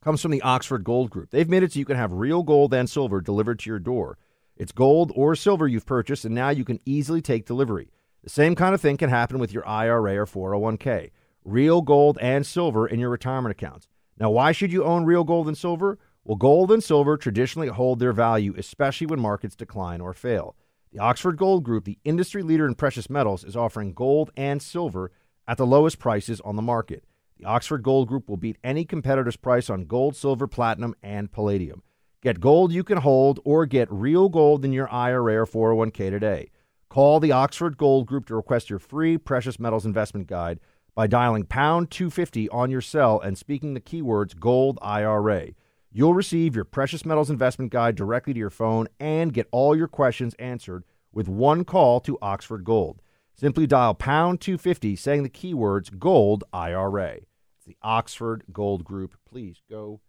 comes 0.00 0.22
from 0.22 0.30
the 0.30 0.42
Oxford 0.42 0.84
Gold 0.84 1.10
Group. 1.10 1.30
They've 1.32 1.48
made 1.48 1.64
it 1.64 1.72
so 1.72 1.80
you 1.80 1.84
can 1.84 1.96
have 1.96 2.12
real 2.12 2.44
gold 2.44 2.72
and 2.72 2.88
silver 2.88 3.20
delivered 3.20 3.58
to 3.58 3.70
your 3.70 3.80
door. 3.80 4.18
It's 4.56 4.70
gold 4.70 5.10
or 5.16 5.34
silver 5.34 5.66
you've 5.66 5.84
purchased, 5.84 6.24
and 6.24 6.32
now 6.32 6.50
you 6.50 6.64
can 6.64 6.78
easily 6.84 7.20
take 7.20 7.44
delivery. 7.44 7.90
The 8.22 8.30
same 8.30 8.54
kind 8.54 8.72
of 8.72 8.80
thing 8.80 8.98
can 8.98 9.10
happen 9.10 9.40
with 9.40 9.52
your 9.52 9.66
IRA 9.66 10.16
or 10.16 10.26
401k. 10.26 11.10
Real 11.44 11.82
gold 11.82 12.18
and 12.20 12.46
silver 12.46 12.86
in 12.86 13.00
your 13.00 13.10
retirement 13.10 13.50
accounts. 13.50 13.88
Now, 14.20 14.30
why 14.30 14.52
should 14.52 14.72
you 14.72 14.84
own 14.84 15.06
real 15.06 15.24
gold 15.24 15.48
and 15.48 15.58
silver? 15.58 15.98
Well, 16.22 16.36
gold 16.36 16.70
and 16.70 16.84
silver 16.84 17.16
traditionally 17.16 17.66
hold 17.66 17.98
their 17.98 18.12
value, 18.12 18.54
especially 18.56 19.08
when 19.08 19.18
markets 19.18 19.56
decline 19.56 20.00
or 20.00 20.12
fail. 20.12 20.54
The 20.96 21.02
Oxford 21.02 21.36
Gold 21.36 21.62
Group, 21.62 21.84
the 21.84 21.98
industry 22.04 22.42
leader 22.42 22.66
in 22.66 22.74
precious 22.74 23.10
metals, 23.10 23.44
is 23.44 23.54
offering 23.54 23.92
gold 23.92 24.30
and 24.34 24.62
silver 24.62 25.12
at 25.46 25.58
the 25.58 25.66
lowest 25.66 25.98
prices 25.98 26.40
on 26.40 26.56
the 26.56 26.62
market. 26.62 27.04
The 27.36 27.44
Oxford 27.44 27.82
Gold 27.82 28.08
Group 28.08 28.30
will 28.30 28.38
beat 28.38 28.56
any 28.64 28.86
competitor's 28.86 29.36
price 29.36 29.68
on 29.68 29.84
gold, 29.84 30.16
silver, 30.16 30.46
platinum, 30.46 30.94
and 31.02 31.30
palladium. 31.30 31.82
Get 32.22 32.40
gold 32.40 32.72
you 32.72 32.82
can 32.82 32.96
hold 32.96 33.40
or 33.44 33.66
get 33.66 33.92
real 33.92 34.30
gold 34.30 34.64
in 34.64 34.72
your 34.72 34.90
IRA 34.90 35.42
or 35.42 35.44
401k 35.44 36.08
today. 36.08 36.48
Call 36.88 37.20
the 37.20 37.30
Oxford 37.30 37.76
Gold 37.76 38.06
Group 38.06 38.24
to 38.28 38.34
request 38.34 38.70
your 38.70 38.78
free 38.78 39.18
precious 39.18 39.60
metals 39.60 39.84
investment 39.84 40.28
guide 40.28 40.60
by 40.94 41.06
dialing 41.06 41.44
pound 41.44 41.90
250 41.90 42.48
on 42.48 42.70
your 42.70 42.80
cell 42.80 43.20
and 43.20 43.36
speaking 43.36 43.74
the 43.74 43.82
keywords 43.82 44.34
gold 44.34 44.78
IRA. 44.80 45.48
You'll 45.96 46.12
receive 46.12 46.54
your 46.54 46.66
precious 46.66 47.06
metals 47.06 47.30
investment 47.30 47.72
guide 47.72 47.94
directly 47.94 48.34
to 48.34 48.38
your 48.38 48.50
phone 48.50 48.86
and 49.00 49.32
get 49.32 49.48
all 49.50 49.74
your 49.74 49.88
questions 49.88 50.34
answered 50.34 50.84
with 51.10 51.26
one 51.26 51.64
call 51.64 52.00
to 52.00 52.18
Oxford 52.20 52.64
Gold. 52.64 53.00
Simply 53.32 53.66
dial 53.66 53.94
pound 53.94 54.42
250 54.42 54.94
saying 54.94 55.22
the 55.22 55.30
keywords 55.30 55.98
gold 55.98 56.44
IRA. 56.52 57.20
It's 57.56 57.64
the 57.66 57.78
Oxford 57.80 58.44
Gold 58.52 58.84
Group. 58.84 59.16
Please 59.26 59.62
go 59.70 60.02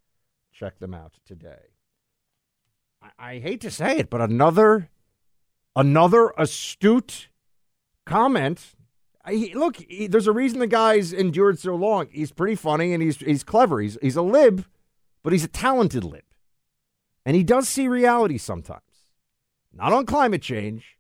check 0.52 0.78
them 0.80 0.94
out 0.94 1.14
today. 1.26 1.72
I, 3.02 3.36
I 3.36 3.40
hate 3.40 3.62
to 3.62 3.72
say 3.72 4.00
it, 4.00 4.10
but 4.10 4.20
another 4.20 4.90
another 5.74 6.34
astute 6.38 7.30
comment. 8.06 8.76
I, 9.24 9.52
look, 9.54 9.78
he, 9.78 10.08
there's 10.08 10.28
a 10.28 10.34
reason 10.34 10.60
the 10.60 10.68
guy's 10.68 11.14
endured 11.14 11.60
so 11.60 11.76
long. 11.76 12.10
He's 12.12 12.34
pretty 12.34 12.56
funny 12.56 12.92
and 12.92 13.02
he's 13.02 13.16
he's 13.16 13.46
clever. 13.46 13.80
He's 13.80 13.98
he's 14.02 14.18
a 14.18 14.22
lib, 14.22 14.66
but 15.28 15.34
he's 15.34 15.44
a 15.44 15.50
talented 15.50 16.06
lib, 16.06 16.24
and 17.26 17.36
he 17.36 17.44
does 17.44 17.68
see 17.68 17.90
reality 17.90 18.38
sometimes. 18.38 18.80
Not 19.74 19.92
on 19.92 20.06
climate 20.06 20.42
change, 20.42 20.98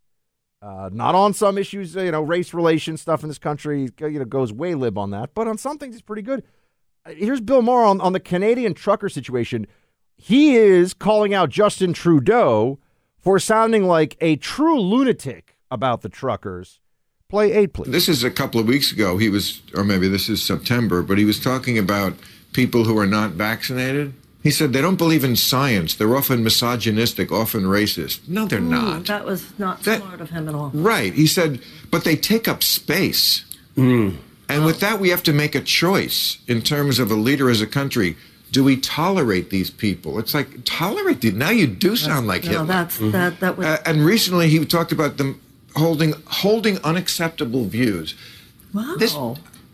uh, 0.62 0.89
not 0.91 1.15
on 1.15 1.34
some 1.34 1.57
issues, 1.57 1.96
you 1.96 2.12
know, 2.12 2.22
race 2.22 2.53
relations 2.53 3.00
stuff 3.00 3.24
in 3.24 3.29
this 3.29 3.39
country. 3.39 3.88
You 4.01 4.19
know, 4.19 4.25
goes 4.25 4.51
way 4.51 4.75
lib 4.75 4.98
on 4.98 5.12
that, 5.12 5.34
but 5.34 5.48
on 5.48 5.57
some 5.57 5.77
things 5.77 5.96
he's 5.96 6.01
pretty 6.01 6.24
good. 6.24 6.43
Uh, 7.05 7.12
here's 7.12 7.39
Bill 7.39 7.62
Maher 7.62 7.86
on, 7.86 8.01
on 8.01 8.12
the 8.12 8.19
Canadian 8.19 8.74
trucker 8.74 9.07
situation. 9.07 9.65
He 10.17 10.57
is 10.57 10.93
calling 10.93 11.34
out 11.34 11.50
Justin 11.50 11.93
Trudeau 11.93 12.79
for 13.17 13.39
sounding 13.39 13.86
like 13.86 14.17
a 14.19 14.36
true 14.36 14.77
lunatic 14.77 15.55
about 15.72 16.01
the 16.01 16.10
truckers. 16.10 16.81
Play 17.29 17.53
eight, 17.53 17.72
please. 17.72 17.91
This 17.91 18.10
is 18.10 18.25
a 18.25 18.31
couple 18.31 18.60
of 18.60 18.67
weeks 18.67 18.91
ago. 18.91 19.19
He 19.19 19.29
was, 19.29 19.62
or 19.74 19.86
maybe 19.86 20.10
this 20.10 20.27
is 20.27 20.46
September, 20.46 21.01
but 21.01 21.17
he 21.17 21.24
was 21.24 21.39
talking 21.39 21.77
about 21.77 22.15
people 22.58 22.86
who 22.86 22.98
are 22.98 23.06
not 23.06 23.30
vaccinated. 23.34 24.14
He 24.42 24.50
said 24.50 24.74
they 24.74 24.82
don't 24.82 24.96
believe 24.98 25.24
in 25.24 25.36
science. 25.36 25.94
They're 25.94 26.16
often 26.16 26.44
misogynistic, 26.44 27.32
often 27.32 27.64
racist. 27.66 28.22
No, 28.28 28.48
they're 28.48 28.60
Ooh, 28.60 28.78
not. 28.82 29.06
That 29.06 29.26
was 29.26 29.42
not 29.60 29.84
That- 29.84 30.02
smart 30.02 30.22
of 30.22 30.32
him 30.32 30.50
at 30.50 30.56
all. 30.56 30.72
Right. 30.74 31.14
He 31.14 31.28
said, 31.28 31.60
but 31.92 32.04
they 32.04 32.16
take 32.16 32.48
up 32.48 32.64
space. 32.64 33.46
And 33.76 34.66
with 34.66 34.80
that, 34.80 35.00
we 35.00 35.10
have 35.10 35.22
to 35.24 35.34
make 35.34 35.54
a 35.54 35.62
choice 35.62 36.38
in 36.48 36.62
terms 36.64 36.98
of 36.98 37.12
a 37.12 37.16
leader 37.28 37.48
as 37.52 37.62
a 37.62 37.68
country. 37.68 38.16
Do 38.52 38.64
we 38.64 38.76
tolerate 38.78 39.50
these 39.52 39.70
people? 39.70 40.18
It's 40.18 40.34
like 40.34 40.48
tolerate 40.66 41.22
them. 41.22 41.38
Now 41.38 41.52
you 41.52 41.68
do 41.68 41.96
sound 41.96 42.26
like 42.28 42.44
No, 42.46 42.50
Hitler. 42.52 42.66
that's 42.66 42.98
that 43.18 43.40
that 43.42 43.58
was 43.58 43.68
Uh, 43.68 43.78
and 43.86 44.04
recently, 44.06 44.48
he 44.50 44.58
talked 44.66 44.92
about 44.92 45.18
them 45.18 45.40
holding 45.76 46.14
holding 46.44 46.76
unacceptable 46.92 47.66
views. 47.66 48.16
wow. 48.74 48.96
this- 48.98 49.14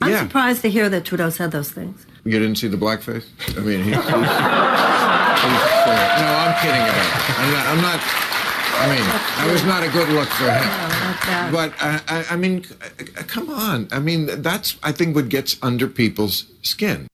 I'm 0.04 0.12
yeah. 0.12 0.24
surprised 0.24 0.62
to 0.64 0.70
hear 0.70 0.90
that 0.90 1.06
Trudeau 1.06 1.30
said 1.30 1.52
those 1.52 1.72
things. 1.72 2.06
You 2.26 2.40
didn't 2.40 2.56
see 2.56 2.68
the 2.68 2.78
blackface? 2.78 3.26
I 3.58 3.62
mean, 3.62 3.84
he, 3.84 3.92
he's, 3.92 3.96
he's, 3.96 4.06
uh, 4.06 4.26
no, 6.20 6.28
I'm 6.44 6.56
kidding 6.62 6.82
about 6.82 7.08
it. 7.08 7.40
I'm 7.40 7.52
not. 7.52 7.66
I'm 7.68 7.82
not 7.82 8.00
I 8.76 8.88
mean, 8.88 9.06
that 9.06 9.50
was 9.52 9.64
not 9.64 9.84
a 9.84 9.90
good 9.90 10.10
look 10.10 10.28
for 10.30 10.52
him. 10.52 10.94
No. 11.30 11.50
But 11.52 11.74
uh, 11.80 12.00
I, 12.08 12.34
I 12.34 12.36
mean, 12.36 12.64
c- 12.64 12.76
uh, 13.18 13.24
come 13.28 13.50
on. 13.50 13.88
I 13.92 14.00
mean, 14.00 14.42
that's 14.42 14.78
I 14.84 14.92
think 14.92 15.16
what 15.16 15.30
gets 15.30 15.58
under 15.62 15.88
people's 15.88 16.52
skin. 16.64 17.08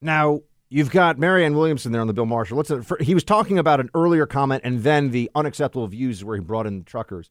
Now, 0.00 0.42
you've 0.68 0.90
got 0.90 1.18
Marianne 1.18 1.56
Williamson 1.56 1.90
there 1.90 2.00
on 2.00 2.06
the 2.06 2.12
Bill 2.12 2.26
Maher 2.26 2.44
show. 2.44 2.54
Let's, 2.54 2.70
uh, 2.70 2.82
for, 2.82 2.98
he 3.00 3.14
was 3.14 3.24
talking 3.24 3.58
about 3.58 3.80
an 3.80 3.90
earlier 3.94 4.26
comment 4.26 4.60
and 4.62 4.84
then 4.84 5.10
the 5.10 5.30
unacceptable 5.34 5.86
views 5.88 6.24
where 6.24 6.36
he 6.36 6.42
brought 6.42 6.66
in 6.66 6.78
the 6.78 6.84
truckers. 6.84 7.30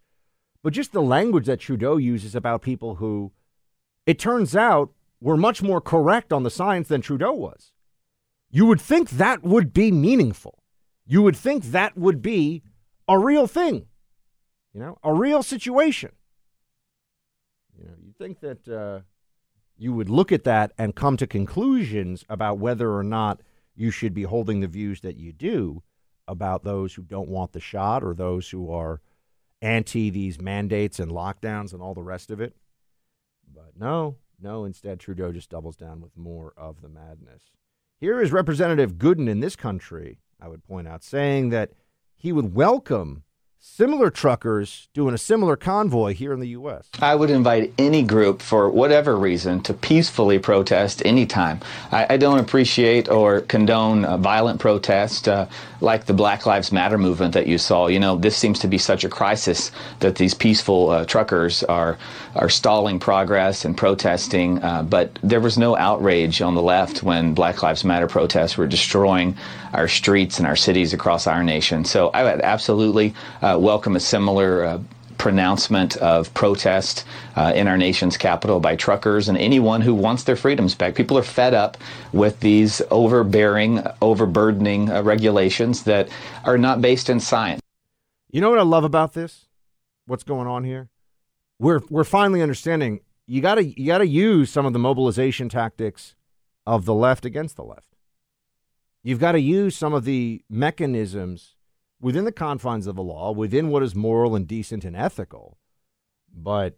But 0.63 0.73
just 0.73 0.91
the 0.91 1.01
language 1.01 1.45
that 1.45 1.59
Trudeau 1.59 1.95
uses 1.95 2.35
about 2.35 2.61
people 2.61 2.95
who, 2.95 3.31
it 4.07 4.17
turns 4.17 4.55
out, 4.55 4.91
were 5.21 5.37
much 5.37 5.61
more 5.61 5.79
correct 5.81 6.33
on 6.33 6.41
the 6.41 6.49
science 6.49 6.87
than 6.87 7.01
Trudeau 7.01 7.33
was. 7.33 7.71
You 8.49 8.65
would 8.65 8.81
think 8.81 9.11
that 9.11 9.43
would 9.43 9.73
be 9.73 9.91
meaningful. 9.91 10.63
You 11.05 11.21
would 11.21 11.37
think 11.37 11.65
that 11.65 11.95
would 11.95 12.23
be 12.23 12.63
a 13.07 13.19
real 13.19 13.45
thing, 13.45 13.85
you 14.73 14.79
know, 14.79 14.97
a 15.03 15.13
real 15.13 15.43
situation. 15.43 16.11
You 17.77 17.85
know, 17.85 17.93
you'd 18.03 18.17
think 18.17 18.39
that. 18.39 18.67
Uh, 18.67 19.01
you 19.77 19.93
would 19.93 20.09
look 20.09 20.31
at 20.31 20.43
that 20.43 20.71
and 20.77 20.95
come 20.95 21.17
to 21.17 21.27
conclusions 21.27 22.25
about 22.29 22.57
whether 22.57 22.95
or 22.95 23.03
not 23.03 23.41
you 23.75 23.91
should 23.91 24.13
be 24.13 24.23
holding 24.23 24.59
the 24.59 24.67
views 24.67 25.01
that 25.01 25.17
you 25.17 25.31
do 25.31 25.83
about 26.27 26.63
those 26.63 26.95
who 26.95 27.03
don't 27.03 27.29
want 27.29 27.53
the 27.53 27.59
shot 27.59 28.03
or 28.03 28.13
those 28.13 28.49
who 28.49 28.71
are 28.71 29.01
anti 29.61 30.09
these 30.09 30.41
mandates 30.41 30.99
and 30.99 31.11
lockdowns 31.11 31.73
and 31.73 31.81
all 31.81 31.93
the 31.93 32.03
rest 32.03 32.31
of 32.31 32.41
it. 32.41 32.55
But 33.57 33.73
no, 33.75 34.17
no, 34.39 34.65
instead, 34.65 34.99
Trudeau 34.99 35.31
just 35.31 35.49
doubles 35.49 35.75
down 35.75 35.99
with 35.99 36.15
more 36.15 36.53
of 36.55 36.81
the 36.81 36.89
madness. 36.89 37.41
Here 37.99 38.21
is 38.21 38.31
Representative 38.31 38.99
Gooden 38.99 39.27
in 39.27 39.39
this 39.39 39.55
country, 39.55 40.19
I 40.39 40.47
would 40.47 40.63
point 40.63 40.87
out, 40.87 41.03
saying 41.03 41.49
that 41.49 41.71
he 42.15 42.31
would 42.31 42.53
welcome 42.53 43.23
similar 43.59 44.09
truckers 44.09 44.89
doing 44.93 45.13
a 45.13 45.17
similar 45.17 45.55
convoy 45.55 46.13
here 46.13 46.33
in 46.33 46.39
the 46.39 46.49
U.S. 46.49 46.89
I 46.99 47.15
would 47.15 47.29
invite 47.29 47.73
any 47.77 48.03
group, 48.03 48.41
for 48.41 48.69
whatever 48.69 49.15
reason, 49.15 49.61
to 49.63 49.73
peacefully 49.73 50.39
protest 50.39 51.01
anytime. 51.05 51.59
I, 51.91 52.07
I 52.11 52.17
don't 52.17 52.39
appreciate 52.39 53.09
or 53.09 53.41
condone 53.41 54.21
violent 54.21 54.59
protest 54.59 55.27
uh, 55.27 55.45
like 55.81 56.05
the 56.05 56.13
Black 56.13 56.45
Lives 56.45 56.71
Matter 56.71 56.97
movement 56.97 57.33
that 57.33 57.47
you 57.47 57.57
saw. 57.57 57.87
You 57.87 57.99
know, 57.99 58.17
this 58.17 58.35
seems 58.35 58.59
to 58.59 58.67
be 58.67 58.77
such 58.77 59.03
a 59.03 59.09
crisis 59.09 59.71
that 59.99 60.15
these 60.15 60.33
peaceful 60.33 60.89
uh, 60.89 61.05
truckers 61.05 61.63
are 61.63 61.97
are 62.35 62.49
stalling 62.49 62.99
progress 62.99 63.65
and 63.65 63.75
protesting. 63.75 64.61
Uh, 64.63 64.83
but 64.83 65.17
there 65.23 65.39
was 65.39 65.57
no 65.57 65.75
outrage 65.77 66.41
on 66.41 66.55
the 66.55 66.61
left 66.61 67.03
when 67.03 67.33
Black 67.33 67.61
Lives 67.63 67.83
Matter 67.83 68.07
protests 68.07 68.57
were 68.57 68.67
destroying 68.67 69.35
our 69.73 69.87
streets 69.87 70.37
and 70.39 70.47
our 70.47 70.55
cities 70.55 70.93
across 70.93 71.27
our 71.27 71.43
nation. 71.43 71.85
So 71.85 72.09
I 72.09 72.23
would 72.23 72.41
absolutely 72.41 73.13
uh, 73.41 73.46
welcome 73.55 73.95
a 73.95 73.99
similar. 73.99 74.65
Uh, 74.65 74.79
pronouncement 75.17 75.97
of 75.97 76.31
protest 76.33 77.03
uh, 77.35 77.51
in 77.55 77.67
our 77.67 77.77
nation's 77.77 78.17
capital 78.17 78.59
by 78.59 78.75
truckers 78.75 79.27
and 79.27 79.37
anyone 79.37 79.81
who 79.81 79.93
wants 79.93 80.23
their 80.23 80.35
freedoms 80.35 80.75
back. 80.75 80.95
People 80.95 81.17
are 81.17 81.23
fed 81.23 81.53
up 81.53 81.77
with 82.13 82.39
these 82.39 82.81
overbearing, 82.91 83.81
overburdening 84.01 84.89
uh, 84.91 85.01
regulations 85.01 85.83
that 85.83 86.07
are 86.45 86.57
not 86.57 86.81
based 86.81 87.09
in 87.09 87.19
science. 87.19 87.61
You 88.31 88.41
know 88.41 88.49
what 88.49 88.59
I 88.59 88.63
love 88.63 88.83
about 88.83 89.13
this? 89.13 89.47
What's 90.05 90.23
going 90.23 90.47
on 90.47 90.63
here? 90.63 90.89
We're 91.59 91.81
we're 91.89 92.03
finally 92.03 92.41
understanding 92.41 93.01
you 93.25 93.41
got 93.41 93.55
to 93.55 93.65
you 93.65 93.87
got 93.87 93.97
to 93.97 94.07
use 94.07 94.49
some 94.49 94.65
of 94.65 94.73
the 94.73 94.79
mobilization 94.79 95.49
tactics 95.49 96.15
of 96.65 96.85
the 96.85 96.93
left 96.93 97.25
against 97.25 97.55
the 97.55 97.63
left. 97.63 97.95
You've 99.03 99.19
got 99.19 99.33
to 99.33 99.41
use 99.41 99.75
some 99.75 99.93
of 99.93 100.05
the 100.05 100.43
mechanisms 100.49 101.56
within 101.99 102.25
the 102.25 102.31
confines 102.31 102.87
of 102.87 102.95
the 102.95 103.03
law, 103.03 103.31
within 103.31 103.69
what 103.69 103.83
is 103.83 103.95
moral 103.95 104.35
and 104.35 104.47
decent 104.47 104.85
and 104.85 104.95
ethical. 104.95 105.57
But 106.33 106.77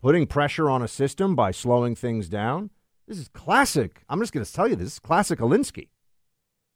putting 0.00 0.26
pressure 0.26 0.68
on 0.68 0.82
a 0.82 0.88
system 0.88 1.34
by 1.34 1.50
slowing 1.50 1.94
things 1.94 2.28
down, 2.28 2.70
this 3.06 3.18
is 3.18 3.28
classic. 3.28 4.02
I'm 4.08 4.20
just 4.20 4.32
going 4.32 4.44
to 4.44 4.52
tell 4.52 4.68
you 4.68 4.76
this 4.76 4.92
is 4.92 4.98
classic 4.98 5.38
Alinsky. 5.38 5.88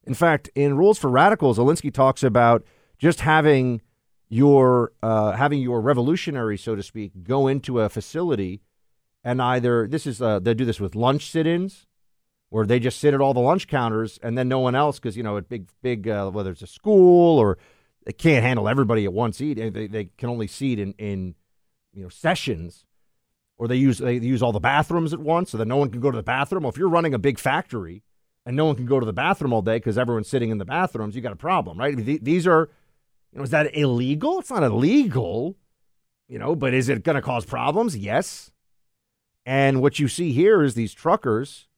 In 0.05 0.15
fact, 0.15 0.49
in 0.55 0.77
Rules 0.77 0.99
for 0.99 1.11
Radicals, 1.11 1.59
Alinsky 1.59 1.93
talks 1.93 2.23
about 2.23 2.65
just 2.99 3.21
having 3.21 3.83
your 4.29 4.93
uh, 5.03 5.33
having 5.33 5.61
your 5.61 5.81
revolutionary, 5.81 6.59
so 6.59 6.75
to 6.75 6.83
speak, 6.83 7.25
go 7.25 7.47
into 7.47 7.81
a 7.81 7.89
facility 7.89 8.63
and 9.27 9.43
either 9.43 9.89
this 9.89 10.07
is 10.07 10.23
uh, 10.23 10.39
they 10.39 10.55
do 10.55 10.65
this 10.65 10.79
with 10.79 10.95
lunch 10.95 11.29
sit-ins, 11.29 11.85
where 12.57 12.67
they 12.67 12.81
just 12.81 12.99
sit 12.99 13.13
at 13.13 13.21
all 13.21 13.35
the 13.35 13.41
lunch 13.41 13.69
counters 13.69 14.19
and 14.23 14.39
then 14.39 14.49
no 14.49 14.59
one 14.59 14.75
else 14.75 14.99
because 14.99 15.17
you 15.17 15.23
know 15.23 15.37
at 15.37 15.49
big 15.49 15.69
big 15.83 16.09
uh, 16.09 16.31
whether 16.31 16.51
it's 16.51 16.63
a 16.63 16.67
school 16.67 17.39
or 17.39 17.59
they 18.05 18.13
can't 18.13 18.45
handle 18.45 18.69
everybody 18.69 19.05
at 19.05 19.13
once 19.13 19.41
eat 19.41 19.55
they, 19.55 19.87
they 19.87 20.09
can 20.17 20.29
only 20.29 20.47
seat 20.47 20.79
in 20.79 20.93
in 20.99 21.35
you 21.93 22.03
know 22.03 22.09
sessions 22.09 22.87
or 23.59 23.69
they 23.69 23.77
use 23.77 23.99
they 23.99 24.17
use 24.17 24.43
all 24.43 24.53
the 24.53 24.61
bathrooms 24.61 25.13
at 25.13 25.21
once 25.21 25.51
so 25.51 25.59
that 25.59 25.67
no 25.67 25.77
one 25.77 25.91
can 25.91 26.01
go 26.01 26.11
to 26.11 26.17
the 26.17 26.23
bathroom. 26.23 26.63
Well, 26.63 26.71
if 26.71 26.79
you're 26.79 26.89
running 26.89 27.15
a 27.15 27.19
big 27.19 27.39
factory 27.39 28.03
and 28.45 28.57
no 28.57 28.67
one 28.67 28.77
can 28.77 28.87
go 28.87 29.01
to 29.01 29.07
the 29.07 29.13
bathroom 29.13 29.53
all 29.53 29.63
day 29.63 29.77
because 29.77 29.99
everyone's 29.99 30.29
sitting 30.29 30.51
in 30.51 30.59
the 30.59 30.65
bathrooms, 30.65 31.17
you 31.17 31.23
got 31.23 31.33
a 31.33 31.37
problem, 31.37 31.79
right? 31.79 31.97
These 31.97 32.47
are, 32.47 32.69
you 33.33 33.39
know, 33.39 33.45
is 33.45 33.51
that 33.51 33.75
illegal? 33.77 34.39
It's 34.41 34.51
not 34.51 34.63
illegal, 34.63 35.57
you 36.29 36.39
know, 36.39 36.55
but 36.55 36.75
is 36.75 36.89
it 36.89 37.03
going 37.03 37.17
to 37.17 37.23
cause 37.23 37.45
problems? 37.45 37.97
Yes. 37.97 38.51
And 39.45 39.81
what 39.81 39.99
you 39.99 40.09
see 40.09 40.33
here 40.33 40.63
is 40.63 40.75
these 40.75 40.93
truckers, 40.93 41.69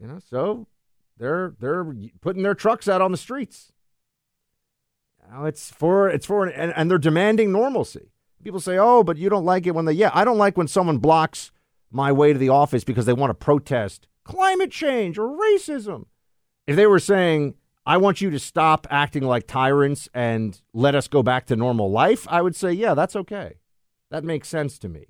you 0.00 0.06
know, 0.06 0.18
so 0.18 0.66
they're 1.18 1.54
they're 1.58 1.84
putting 2.20 2.42
their 2.42 2.54
trucks 2.54 2.88
out 2.88 3.00
on 3.00 3.10
the 3.10 3.18
streets. 3.18 3.72
Now 5.30 5.44
it's 5.44 5.70
for 5.70 6.08
it's 6.08 6.26
for 6.26 6.46
and, 6.46 6.72
and 6.74 6.90
they're 6.90 6.98
demanding 6.98 7.52
normalcy. 7.52 8.12
People 8.42 8.60
say, 8.60 8.78
"Oh, 8.78 9.02
but 9.02 9.16
you 9.16 9.28
don't 9.28 9.44
like 9.44 9.66
it 9.66 9.74
when 9.74 9.84
they." 9.84 9.92
Yeah, 9.92 10.10
I 10.14 10.24
don't 10.24 10.38
like 10.38 10.56
when 10.56 10.68
someone 10.68 10.98
blocks 10.98 11.50
my 11.90 12.12
way 12.12 12.32
to 12.32 12.38
the 12.38 12.48
office 12.48 12.84
because 12.84 13.06
they 13.06 13.12
want 13.12 13.30
to 13.30 13.34
protest 13.34 14.06
climate 14.24 14.70
change 14.70 15.18
or 15.18 15.28
racism. 15.28 16.06
If 16.66 16.76
they 16.76 16.86
were 16.86 17.00
saying, 17.00 17.54
"I 17.84 17.96
want 17.96 18.20
you 18.20 18.30
to 18.30 18.38
stop 18.38 18.86
acting 18.90 19.24
like 19.24 19.46
tyrants 19.46 20.08
and 20.14 20.60
let 20.72 20.94
us 20.94 21.08
go 21.08 21.22
back 21.22 21.46
to 21.46 21.56
normal 21.56 21.90
life," 21.90 22.26
I 22.30 22.40
would 22.42 22.54
say, 22.54 22.72
"Yeah, 22.72 22.94
that's 22.94 23.16
okay. 23.16 23.54
That 24.10 24.24
makes 24.24 24.48
sense 24.48 24.78
to 24.78 24.88
me." 24.88 25.06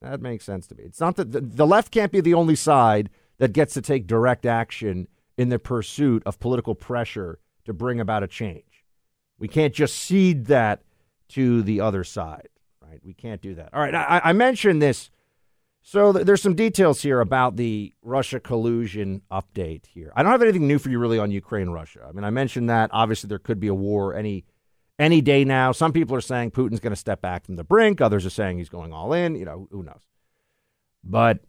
That 0.00 0.20
makes 0.20 0.44
sense 0.44 0.66
to 0.68 0.74
me. 0.74 0.82
It's 0.84 1.00
not 1.00 1.14
that 1.16 1.30
the, 1.30 1.40
the 1.40 1.66
left 1.66 1.92
can't 1.92 2.10
be 2.10 2.20
the 2.20 2.34
only 2.34 2.56
side 2.56 3.08
that 3.42 3.52
gets 3.52 3.74
to 3.74 3.82
take 3.82 4.06
direct 4.06 4.46
action 4.46 5.08
in 5.36 5.48
the 5.48 5.58
pursuit 5.58 6.22
of 6.24 6.38
political 6.38 6.76
pressure 6.76 7.40
to 7.64 7.72
bring 7.72 7.98
about 7.98 8.22
a 8.22 8.28
change. 8.28 8.84
We 9.36 9.48
can't 9.48 9.74
just 9.74 9.96
cede 9.96 10.46
that 10.46 10.84
to 11.30 11.64
the 11.64 11.80
other 11.80 12.04
side, 12.04 12.50
right? 12.80 13.00
We 13.02 13.14
can't 13.14 13.42
do 13.42 13.56
that. 13.56 13.70
All 13.74 13.80
right, 13.80 13.96
I, 13.96 14.20
I 14.26 14.32
mentioned 14.32 14.80
this. 14.80 15.10
So 15.82 16.12
th- 16.12 16.24
there's 16.24 16.40
some 16.40 16.54
details 16.54 17.02
here 17.02 17.18
about 17.20 17.56
the 17.56 17.92
Russia 18.00 18.38
collusion 18.38 19.22
update 19.28 19.86
here. 19.86 20.12
I 20.14 20.22
don't 20.22 20.30
have 20.30 20.42
anything 20.42 20.68
new 20.68 20.78
for 20.78 20.90
you 20.90 21.00
really 21.00 21.18
on 21.18 21.32
Ukraine 21.32 21.70
Russia. 21.70 22.06
I 22.08 22.12
mean, 22.12 22.22
I 22.22 22.30
mentioned 22.30 22.70
that 22.70 22.90
obviously 22.92 23.26
there 23.26 23.40
could 23.40 23.58
be 23.58 23.66
a 23.66 23.74
war 23.74 24.14
any 24.14 24.44
any 25.00 25.20
day 25.20 25.44
now. 25.44 25.72
Some 25.72 25.92
people 25.92 26.14
are 26.14 26.20
saying 26.20 26.52
Putin's 26.52 26.78
going 26.78 26.92
to 26.92 26.96
step 26.96 27.20
back 27.20 27.46
from 27.46 27.56
the 27.56 27.64
brink. 27.64 28.00
Others 28.00 28.24
are 28.24 28.30
saying 28.30 28.58
he's 28.58 28.68
going 28.68 28.92
all 28.92 29.12
in. 29.12 29.34
You 29.34 29.46
know, 29.46 29.66
who 29.72 29.82
knows? 29.82 30.06
But 31.02 31.40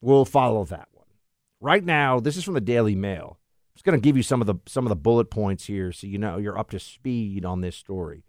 we'll 0.00 0.24
follow 0.24 0.64
that. 0.64 0.88
Right 1.64 1.82
now, 1.82 2.20
this 2.20 2.36
is 2.36 2.44
from 2.44 2.52
the 2.52 2.60
Daily 2.60 2.94
Mail. 2.94 3.38
I'm 3.38 3.74
just 3.74 3.86
going 3.86 3.98
to 3.98 4.04
give 4.04 4.18
you 4.18 4.22
some 4.22 4.42
of 4.42 4.46
the 4.46 4.56
some 4.66 4.84
of 4.84 4.90
the 4.90 4.96
bullet 4.96 5.30
points 5.30 5.64
here, 5.64 5.92
so 5.92 6.06
you 6.06 6.18
know 6.18 6.36
you're 6.36 6.58
up 6.58 6.68
to 6.72 6.78
speed 6.78 7.46
on 7.46 7.62
this 7.62 7.74
story. 7.74 8.22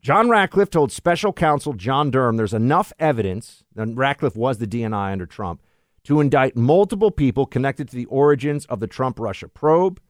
John 0.00 0.28
Ratcliffe 0.28 0.68
told 0.68 0.90
special 0.90 1.32
counsel 1.32 1.74
John 1.74 2.10
Durham 2.10 2.36
there's 2.36 2.52
enough 2.52 2.92
evidence, 2.98 3.62
and 3.76 3.96
Ratcliffe 3.96 4.34
was 4.34 4.58
the 4.58 4.66
DNI 4.66 5.12
under 5.12 5.26
Trump, 5.26 5.62
to 6.02 6.20
indict 6.20 6.56
multiple 6.56 7.12
people 7.12 7.46
connected 7.46 7.88
to 7.88 7.94
the 7.94 8.06
origins 8.06 8.66
of 8.66 8.80
the 8.80 8.88
Trump 8.88 9.20
Russia 9.20 9.46
probe. 9.46 10.00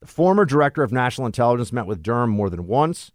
The 0.00 0.06
former 0.06 0.44
director 0.44 0.82
of 0.82 0.92
national 0.92 1.24
intelligence 1.24 1.72
met 1.72 1.86
with 1.86 2.02
Durham 2.02 2.28
more 2.28 2.50
than 2.50 2.66
once. 2.66 3.10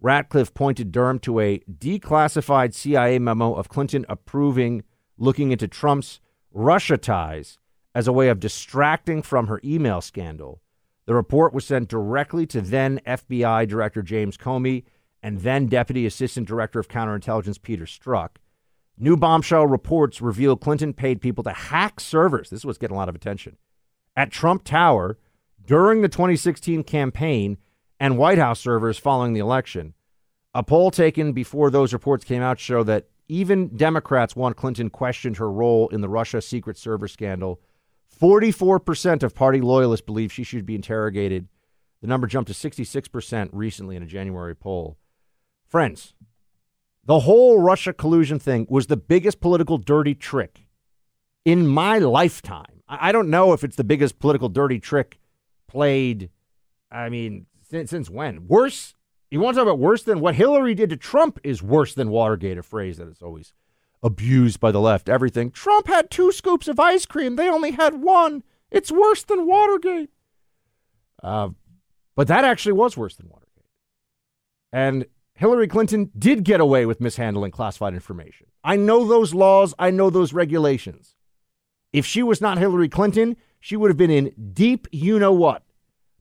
Ratcliffe 0.00 0.54
pointed 0.54 0.90
Durham 0.90 1.20
to 1.20 1.38
a 1.38 1.60
declassified 1.70 2.74
CIA 2.74 3.20
memo 3.20 3.54
of 3.54 3.68
Clinton 3.68 4.04
approving 4.08 4.82
looking 5.16 5.52
into 5.52 5.68
Trump's 5.68 6.18
Russia 6.50 6.98
ties 6.98 7.60
as 7.96 8.06
a 8.06 8.12
way 8.12 8.28
of 8.28 8.38
distracting 8.38 9.22
from 9.22 9.46
her 9.46 9.58
email 9.64 10.02
scandal. 10.02 10.60
The 11.06 11.14
report 11.14 11.54
was 11.54 11.64
sent 11.64 11.88
directly 11.88 12.46
to 12.48 12.60
then 12.60 13.00
FBI 13.06 13.66
Director 13.66 14.02
James 14.02 14.36
Comey 14.36 14.84
and 15.22 15.40
then 15.40 15.64
Deputy 15.64 16.04
Assistant 16.04 16.46
Director 16.46 16.78
of 16.78 16.88
Counterintelligence 16.88 17.62
Peter 17.62 17.86
Strzok. 17.86 18.36
New 18.98 19.16
bombshell 19.16 19.66
reports 19.66 20.20
reveal 20.20 20.58
Clinton 20.58 20.92
paid 20.92 21.22
people 21.22 21.42
to 21.44 21.52
hack 21.52 21.98
servers. 21.98 22.50
This 22.50 22.66
was 22.66 22.76
getting 22.76 22.94
a 22.94 22.98
lot 22.98 23.08
of 23.08 23.14
attention 23.14 23.56
at 24.14 24.30
Trump 24.30 24.64
Tower 24.64 25.16
during 25.64 26.02
the 26.02 26.08
2016 26.08 26.84
campaign 26.84 27.56
and 27.98 28.18
White 28.18 28.36
House 28.36 28.60
servers 28.60 28.98
following 28.98 29.32
the 29.32 29.40
election. 29.40 29.94
A 30.54 30.62
poll 30.62 30.90
taken 30.90 31.32
before 31.32 31.70
those 31.70 31.94
reports 31.94 32.24
came 32.24 32.42
out 32.42 32.60
show 32.60 32.82
that 32.82 33.08
even 33.26 33.74
Democrats 33.74 34.36
want 34.36 34.58
Clinton 34.58 34.90
questioned 34.90 35.38
her 35.38 35.50
role 35.50 35.88
in 35.88 36.02
the 36.02 36.10
Russia 36.10 36.42
secret 36.42 36.76
server 36.76 37.08
scandal. 37.08 37.58
44% 38.20 39.22
of 39.22 39.34
party 39.34 39.60
loyalists 39.60 40.04
believe 40.04 40.32
she 40.32 40.42
should 40.42 40.66
be 40.66 40.74
interrogated. 40.74 41.48
The 42.00 42.06
number 42.06 42.26
jumped 42.26 42.52
to 42.52 42.54
66% 42.54 43.50
recently 43.52 43.96
in 43.96 44.02
a 44.02 44.06
January 44.06 44.54
poll. 44.54 44.96
Friends, 45.66 46.14
the 47.04 47.20
whole 47.20 47.60
Russia 47.60 47.92
collusion 47.92 48.38
thing 48.38 48.66
was 48.68 48.86
the 48.86 48.96
biggest 48.96 49.40
political 49.40 49.78
dirty 49.78 50.14
trick 50.14 50.66
in 51.44 51.66
my 51.66 51.98
lifetime. 51.98 52.82
I 52.88 53.12
don't 53.12 53.30
know 53.30 53.52
if 53.52 53.64
it's 53.64 53.76
the 53.76 53.84
biggest 53.84 54.18
political 54.18 54.48
dirty 54.48 54.78
trick 54.78 55.18
played, 55.66 56.30
I 56.90 57.08
mean, 57.08 57.46
since, 57.68 57.90
since 57.90 58.08
when? 58.08 58.46
Worse? 58.46 58.94
You 59.30 59.40
want 59.40 59.54
to 59.54 59.60
talk 59.60 59.68
about 59.68 59.80
worse 59.80 60.04
than 60.04 60.20
what 60.20 60.36
Hillary 60.36 60.74
did 60.74 60.90
to 60.90 60.96
Trump 60.96 61.40
is 61.42 61.62
worse 61.62 61.94
than 61.94 62.10
Watergate, 62.10 62.58
a 62.58 62.62
phrase 62.62 62.98
that 62.98 63.08
is 63.08 63.22
always 63.22 63.52
abused 64.06 64.60
by 64.60 64.70
the 64.70 64.80
left. 64.80 65.08
Everything. 65.08 65.50
Trump 65.50 65.88
had 65.88 66.10
two 66.10 66.30
scoops 66.30 66.68
of 66.68 66.78
ice 66.78 67.04
cream. 67.04 67.34
They 67.34 67.48
only 67.48 67.72
had 67.72 68.00
one. 68.00 68.44
It's 68.70 68.92
worse 68.92 69.24
than 69.24 69.46
Watergate. 69.46 70.10
Uh, 71.22 71.50
but 72.14 72.28
that 72.28 72.44
actually 72.44 72.72
was 72.72 72.96
worse 72.96 73.16
than 73.16 73.28
Watergate. 73.28 73.64
And 74.72 75.06
Hillary 75.34 75.66
Clinton 75.66 76.10
did 76.16 76.44
get 76.44 76.60
away 76.60 76.86
with 76.86 77.00
mishandling 77.00 77.50
classified 77.50 77.94
information. 77.94 78.46
I 78.62 78.76
know 78.76 79.06
those 79.06 79.34
laws, 79.34 79.74
I 79.78 79.90
know 79.90 80.08
those 80.08 80.32
regulations. 80.32 81.16
If 81.92 82.06
she 82.06 82.22
was 82.22 82.40
not 82.40 82.58
Hillary 82.58 82.88
Clinton, 82.88 83.36
she 83.58 83.76
would 83.76 83.90
have 83.90 83.96
been 83.96 84.10
in 84.10 84.32
deep 84.52 84.86
you 84.92 85.18
know 85.18 85.32
what. 85.32 85.64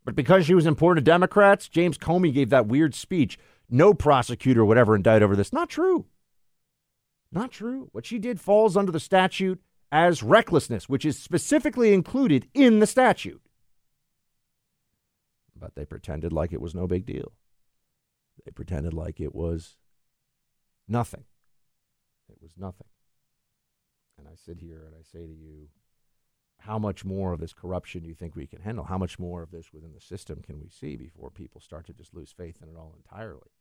But 0.03 0.15
because 0.15 0.45
she 0.45 0.55
was 0.55 0.65
important 0.65 1.05
to 1.05 1.11
Democrats, 1.11 1.69
James 1.69 1.97
Comey 1.97 2.33
gave 2.33 2.49
that 2.49 2.67
weird 2.67 2.95
speech. 2.95 3.37
No 3.69 3.93
prosecutor 3.93 4.65
would 4.65 4.77
ever 4.77 4.95
indict 4.95 5.21
over 5.21 5.35
this. 5.35 5.53
Not 5.53 5.69
true. 5.69 6.05
Not 7.35 7.51
true. 7.51 7.89
What 7.91 8.05
she 8.05 8.17
did 8.17 8.39
falls 8.39 8.77
under 8.77 8.93
the 8.93 8.99
statute 8.99 9.61
as 9.91 10.23
recklessness, 10.23 10.87
which 10.87 11.03
is 11.03 11.19
specifically 11.19 11.93
included 11.93 12.47
in 12.53 12.79
the 12.79 12.87
statute. 12.87 13.41
But 15.53 15.75
they 15.75 15.83
pretended 15.83 16.31
like 16.31 16.53
it 16.53 16.61
was 16.61 16.73
no 16.73 16.87
big 16.87 17.05
deal. 17.05 17.33
They 18.45 18.51
pretended 18.51 18.93
like 18.93 19.19
it 19.19 19.35
was 19.35 19.75
nothing. 20.87 21.25
It 22.29 22.37
was 22.41 22.53
nothing. 22.57 22.87
And 24.17 24.29
I 24.29 24.35
sit 24.35 24.61
here 24.61 24.83
and 24.85 24.95
I 24.97 25.03
say 25.03 25.25
to 25.25 25.33
you, 25.33 25.67
how 26.59 26.79
much 26.79 27.03
more 27.03 27.33
of 27.33 27.41
this 27.41 27.53
corruption 27.53 28.03
do 28.03 28.07
you 28.07 28.15
think 28.15 28.33
we 28.35 28.47
can 28.47 28.61
handle? 28.61 28.85
How 28.85 28.97
much 28.97 29.19
more 29.19 29.43
of 29.43 29.51
this 29.51 29.73
within 29.73 29.91
the 29.93 29.99
system 29.99 30.41
can 30.41 30.57
we 30.57 30.69
see 30.69 30.95
before 30.95 31.29
people 31.31 31.59
start 31.59 31.85
to 31.87 31.93
just 31.93 32.15
lose 32.15 32.31
faith 32.31 32.59
in 32.63 32.69
it 32.69 32.77
all 32.77 32.95
entirely? 32.95 33.51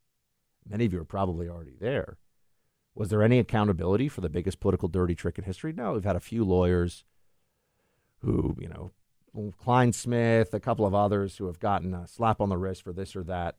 Many 0.64 0.84
of 0.84 0.92
you 0.92 1.00
are 1.00 1.04
probably 1.04 1.48
already 1.48 1.74
there. 1.78 2.18
Was 2.94 3.08
there 3.08 3.22
any 3.22 3.38
accountability 3.38 4.08
for 4.08 4.20
the 4.20 4.28
biggest 4.28 4.60
political 4.60 4.88
dirty 4.88 5.14
trick 5.14 5.38
in 5.38 5.44
history? 5.44 5.72
No. 5.72 5.94
We've 5.94 6.04
had 6.04 6.16
a 6.16 6.20
few 6.20 6.44
lawyers 6.44 7.04
who, 8.20 8.56
you 8.60 8.68
know, 8.68 8.92
Clinesmith, 9.34 10.54
a 10.54 10.60
couple 10.60 10.86
of 10.86 10.94
others 10.94 11.36
who 11.36 11.46
have 11.46 11.58
gotten 11.58 11.92
a 11.92 12.06
slap 12.06 12.40
on 12.40 12.48
the 12.48 12.56
wrist 12.56 12.82
for 12.82 12.92
this 12.92 13.16
or 13.16 13.24
that, 13.24 13.56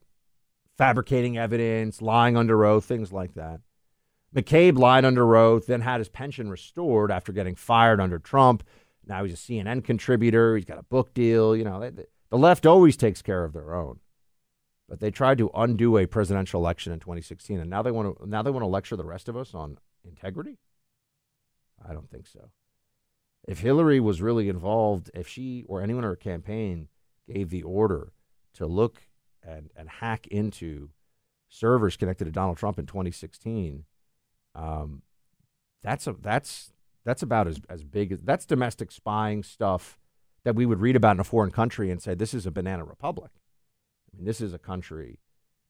fabricating 0.77 1.37
evidence, 1.37 2.01
lying 2.01 2.37
under 2.37 2.65
oath, 2.65 2.85
things 2.85 3.11
like 3.11 3.33
that. 3.33 3.59
McCabe 4.33 4.77
lied 4.77 5.05
under 5.05 5.35
oath, 5.35 5.65
then 5.65 5.81
had 5.81 5.99
his 5.99 6.09
pension 6.09 6.49
restored 6.49 7.11
after 7.11 7.31
getting 7.31 7.55
fired 7.55 7.99
under 7.99 8.19
Trump. 8.19 8.63
Now 9.05 9.23
he's 9.23 9.33
a 9.33 9.37
CNN 9.37 9.83
contributor. 9.83 10.55
He's 10.55 10.65
got 10.65 10.79
a 10.79 10.83
book 10.83 11.13
deal. 11.13 11.55
You 11.55 11.65
know, 11.65 11.91
the 12.29 12.37
left 12.37 12.65
always 12.65 12.97
takes 12.97 13.21
care 13.21 13.43
of 13.43 13.53
their 13.53 13.75
own. 13.75 13.99
But 14.87 14.99
they 14.99 15.09
tried 15.09 15.39
to 15.39 15.49
undo 15.55 15.97
a 15.97 16.05
presidential 16.05 16.61
election 16.61 16.93
in 16.93 16.99
2016, 16.99 17.59
and 17.59 17.69
now 17.69 17.81
they 17.81 17.91
want 17.91 18.17
to 18.17 18.29
now 18.29 18.43
they 18.43 18.51
want 18.51 18.63
to 18.63 18.67
lecture 18.67 18.95
the 18.95 19.05
rest 19.05 19.27
of 19.27 19.35
us 19.35 19.53
on 19.53 19.79
integrity. 20.03 20.59
I 21.87 21.93
don't 21.93 22.09
think 22.09 22.27
so. 22.27 22.49
If 23.47 23.59
Hillary 23.59 23.99
was 23.99 24.21
really 24.21 24.49
involved, 24.49 25.11
if 25.13 25.27
she 25.27 25.65
or 25.67 25.81
anyone 25.81 26.03
in 26.03 26.09
her 26.09 26.15
campaign 26.15 26.87
gave 27.31 27.49
the 27.49 27.63
order 27.63 28.11
to 28.55 28.65
look 28.65 29.01
and, 29.43 29.71
and 29.75 29.89
hack 29.89 30.27
into 30.27 30.89
servers 31.49 31.97
connected 31.97 32.25
to 32.25 32.31
Donald 32.31 32.57
Trump 32.57 32.79
in 32.79 32.85
2016, 32.85 33.85
um, 34.55 35.01
that's 35.83 36.07
a 36.07 36.13
that's 36.13 36.71
that's 37.03 37.21
about 37.21 37.47
as, 37.47 37.59
as 37.69 37.83
big 37.83 38.11
as 38.11 38.19
that's 38.23 38.45
domestic 38.45 38.91
spying 38.91 39.43
stuff 39.43 39.99
that 40.43 40.55
we 40.55 40.65
would 40.65 40.79
read 40.79 40.95
about 40.95 41.15
in 41.15 41.19
a 41.19 41.23
foreign 41.23 41.51
country 41.51 41.91
and 41.91 42.01
say 42.01 42.15
this 42.15 42.33
is 42.33 42.45
a 42.45 42.51
banana 42.51 42.83
republic. 42.83 43.31
Mean, 44.15 44.25
this 44.25 44.41
is 44.41 44.53
a 44.53 44.59
country 44.59 45.19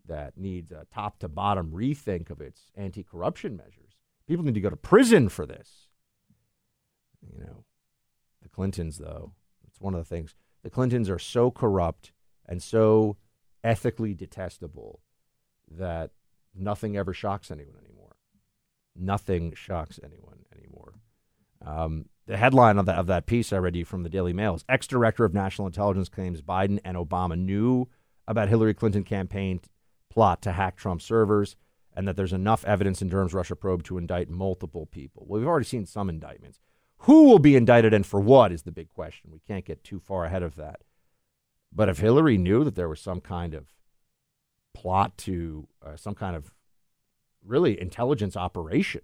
that 0.08 0.38
needs 0.38 0.72
a 0.72 0.86
top 0.94 1.20
to 1.20 1.28
bottom 1.28 1.72
rethink 1.72 2.30
of 2.30 2.42
its 2.42 2.72
anti 2.76 3.04
corruption 3.04 3.56
measures. 3.56 3.98
People 4.28 4.46
need 4.46 4.56
to 4.56 4.62
go 4.62 4.70
to 4.70 4.76
prison 4.76 5.30
for 5.30 5.46
this. 5.46 5.88
You 7.22 7.44
know, 7.44 7.64
the 8.42 8.50
Clintons, 8.50 8.98
though, 8.98 9.34
it's 9.68 9.82
one 9.82 9.94
of 9.94 10.00
the 10.00 10.06
things. 10.06 10.36
The 10.64 10.70
Clintons 10.70 11.10
are 11.10 11.20
so 11.20 11.52
corrupt 11.52 12.12
and 12.46 12.62
so 12.62 13.18
ethically 13.64 14.14
detestable 14.14 15.02
that 15.70 16.12
nothing 16.54 16.96
ever 16.96 17.14
shocks 17.14 17.50
anyone 17.52 17.78
anymore. 17.84 18.16
Nothing 18.96 19.54
shocks 19.56 20.00
anyone 20.04 20.46
anymore. 20.56 20.94
Um, 21.66 22.06
the 22.28 22.38
headline 22.38 22.78
of 22.78 22.86
that, 22.86 22.98
of 22.98 23.08
that 23.08 23.26
piece 23.26 23.52
I 23.52 23.58
read 23.58 23.76
you 23.76 23.86
from 23.86 24.04
the 24.04 24.10
Daily 24.10 24.34
Mail 24.34 24.56
is 24.56 24.66
ex 24.70 24.88
director 24.88 25.26
of 25.26 25.34
national 25.34 25.68
intelligence 25.68 26.10
claims 26.10 26.42
Biden 26.42 26.80
and 26.84 26.98
Obama 26.98 27.38
knew 27.38 27.88
about 28.28 28.50
Hillary 28.50 28.74
Clinton 28.74 29.04
campaign 29.04 29.62
plot 30.10 30.42
to 30.44 30.52
hack 30.52 30.78
Trump 30.78 31.02
servers 31.02 31.56
and 31.96 32.08
that 32.08 32.18
there's 32.18 32.34
enough 32.34 32.66
evidence 32.66 33.02
in 33.02 33.08
Durham's 33.08 33.34
Russia 33.34 33.56
probe 33.56 33.84
to 33.84 33.98
indict 33.98 34.30
multiple 34.30 34.86
people. 34.86 35.26
Well, 35.28 35.40
we've 35.40 35.48
already 35.48 35.66
seen 35.66 35.86
some 35.86 36.10
indictments. 36.10 36.60
Who 37.00 37.26
will 37.26 37.40
be 37.40 37.56
indicted 37.56 37.94
and 37.94 38.06
for 38.06 38.20
what 38.20 38.52
is 38.52 38.64
the 38.64 38.72
big 38.72 38.90
question. 38.90 39.32
We 39.32 39.40
can't 39.40 39.66
get 39.66 39.84
too 39.84 40.00
far 40.00 40.26
ahead 40.26 40.44
of 40.44 40.56
that. 40.56 40.82
But 41.72 41.90
if 41.90 42.00
Hillary 42.00 42.38
knew 42.38 42.64
that 42.64 42.76
there 42.76 42.90
was 42.90 43.00
some 43.00 43.22
kind 43.22 43.54
of 43.54 43.74
plot 44.74 45.18
to 45.20 45.68
uh, 45.86 45.96
some 45.96 46.16
kind 46.16 46.36
of 46.36 46.54
really 47.44 47.80
intelligence 47.80 48.36
operation 48.36 49.02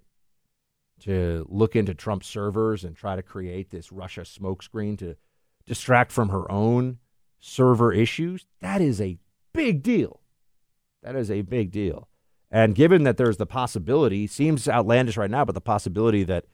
to 1.01 1.45
look 1.49 1.75
into 1.75 1.93
Trump 1.93 2.23
servers 2.23 2.83
and 2.83 2.95
try 2.95 3.15
to 3.15 3.23
create 3.23 3.69
this 3.69 3.91
Russia 3.91 4.21
smokescreen 4.21 4.97
to 4.99 5.15
distract 5.65 6.11
from 6.11 6.29
her 6.29 6.49
own 6.51 6.99
server 7.41 7.91
issues, 7.91 8.45
that 8.61 8.79
is 8.79 9.01
a 9.01 9.17
big 9.51 9.83
deal. 9.83 10.21
That 11.03 11.15
is 11.15 11.29
a 11.29 11.41
big 11.41 11.71
deal. 11.71 12.07
And 12.49 12.75
given 12.75 13.03
that 13.03 13.17
there's 13.17 13.37
the 13.37 13.45
possibility, 13.45 14.27
seems 14.27 14.67
outlandish 14.67 15.17
right 15.17 15.31
now, 15.31 15.43
but 15.43 15.55
the 15.55 15.61
possibility 15.61 16.23
that 16.23 16.45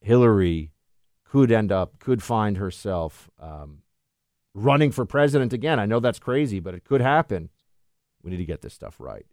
Hillary 0.00 0.72
could 1.24 1.50
end 1.50 1.72
up, 1.72 1.98
could 1.98 2.22
find 2.22 2.56
herself 2.56 3.30
um, 3.40 3.78
running 4.54 4.92
for 4.92 5.04
president 5.04 5.52
again. 5.52 5.80
I 5.80 5.86
know 5.86 6.00
that's 6.00 6.18
crazy, 6.18 6.60
but 6.60 6.74
it 6.74 6.84
could 6.84 7.00
happen. 7.00 7.48
We 8.22 8.30
need 8.30 8.38
to 8.38 8.44
get 8.44 8.62
this 8.62 8.74
stuff 8.74 8.96
right. 8.98 9.26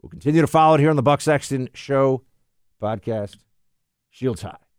We'll 0.00 0.10
continue 0.10 0.40
to 0.40 0.46
follow 0.46 0.76
it 0.76 0.80
here 0.80 0.90
on 0.90 0.96
the 0.96 1.02
Buck 1.02 1.20
Sexton 1.20 1.68
Show 1.74 2.22
podcast. 2.80 3.36
Shields 4.10 4.42
high. 4.42 4.69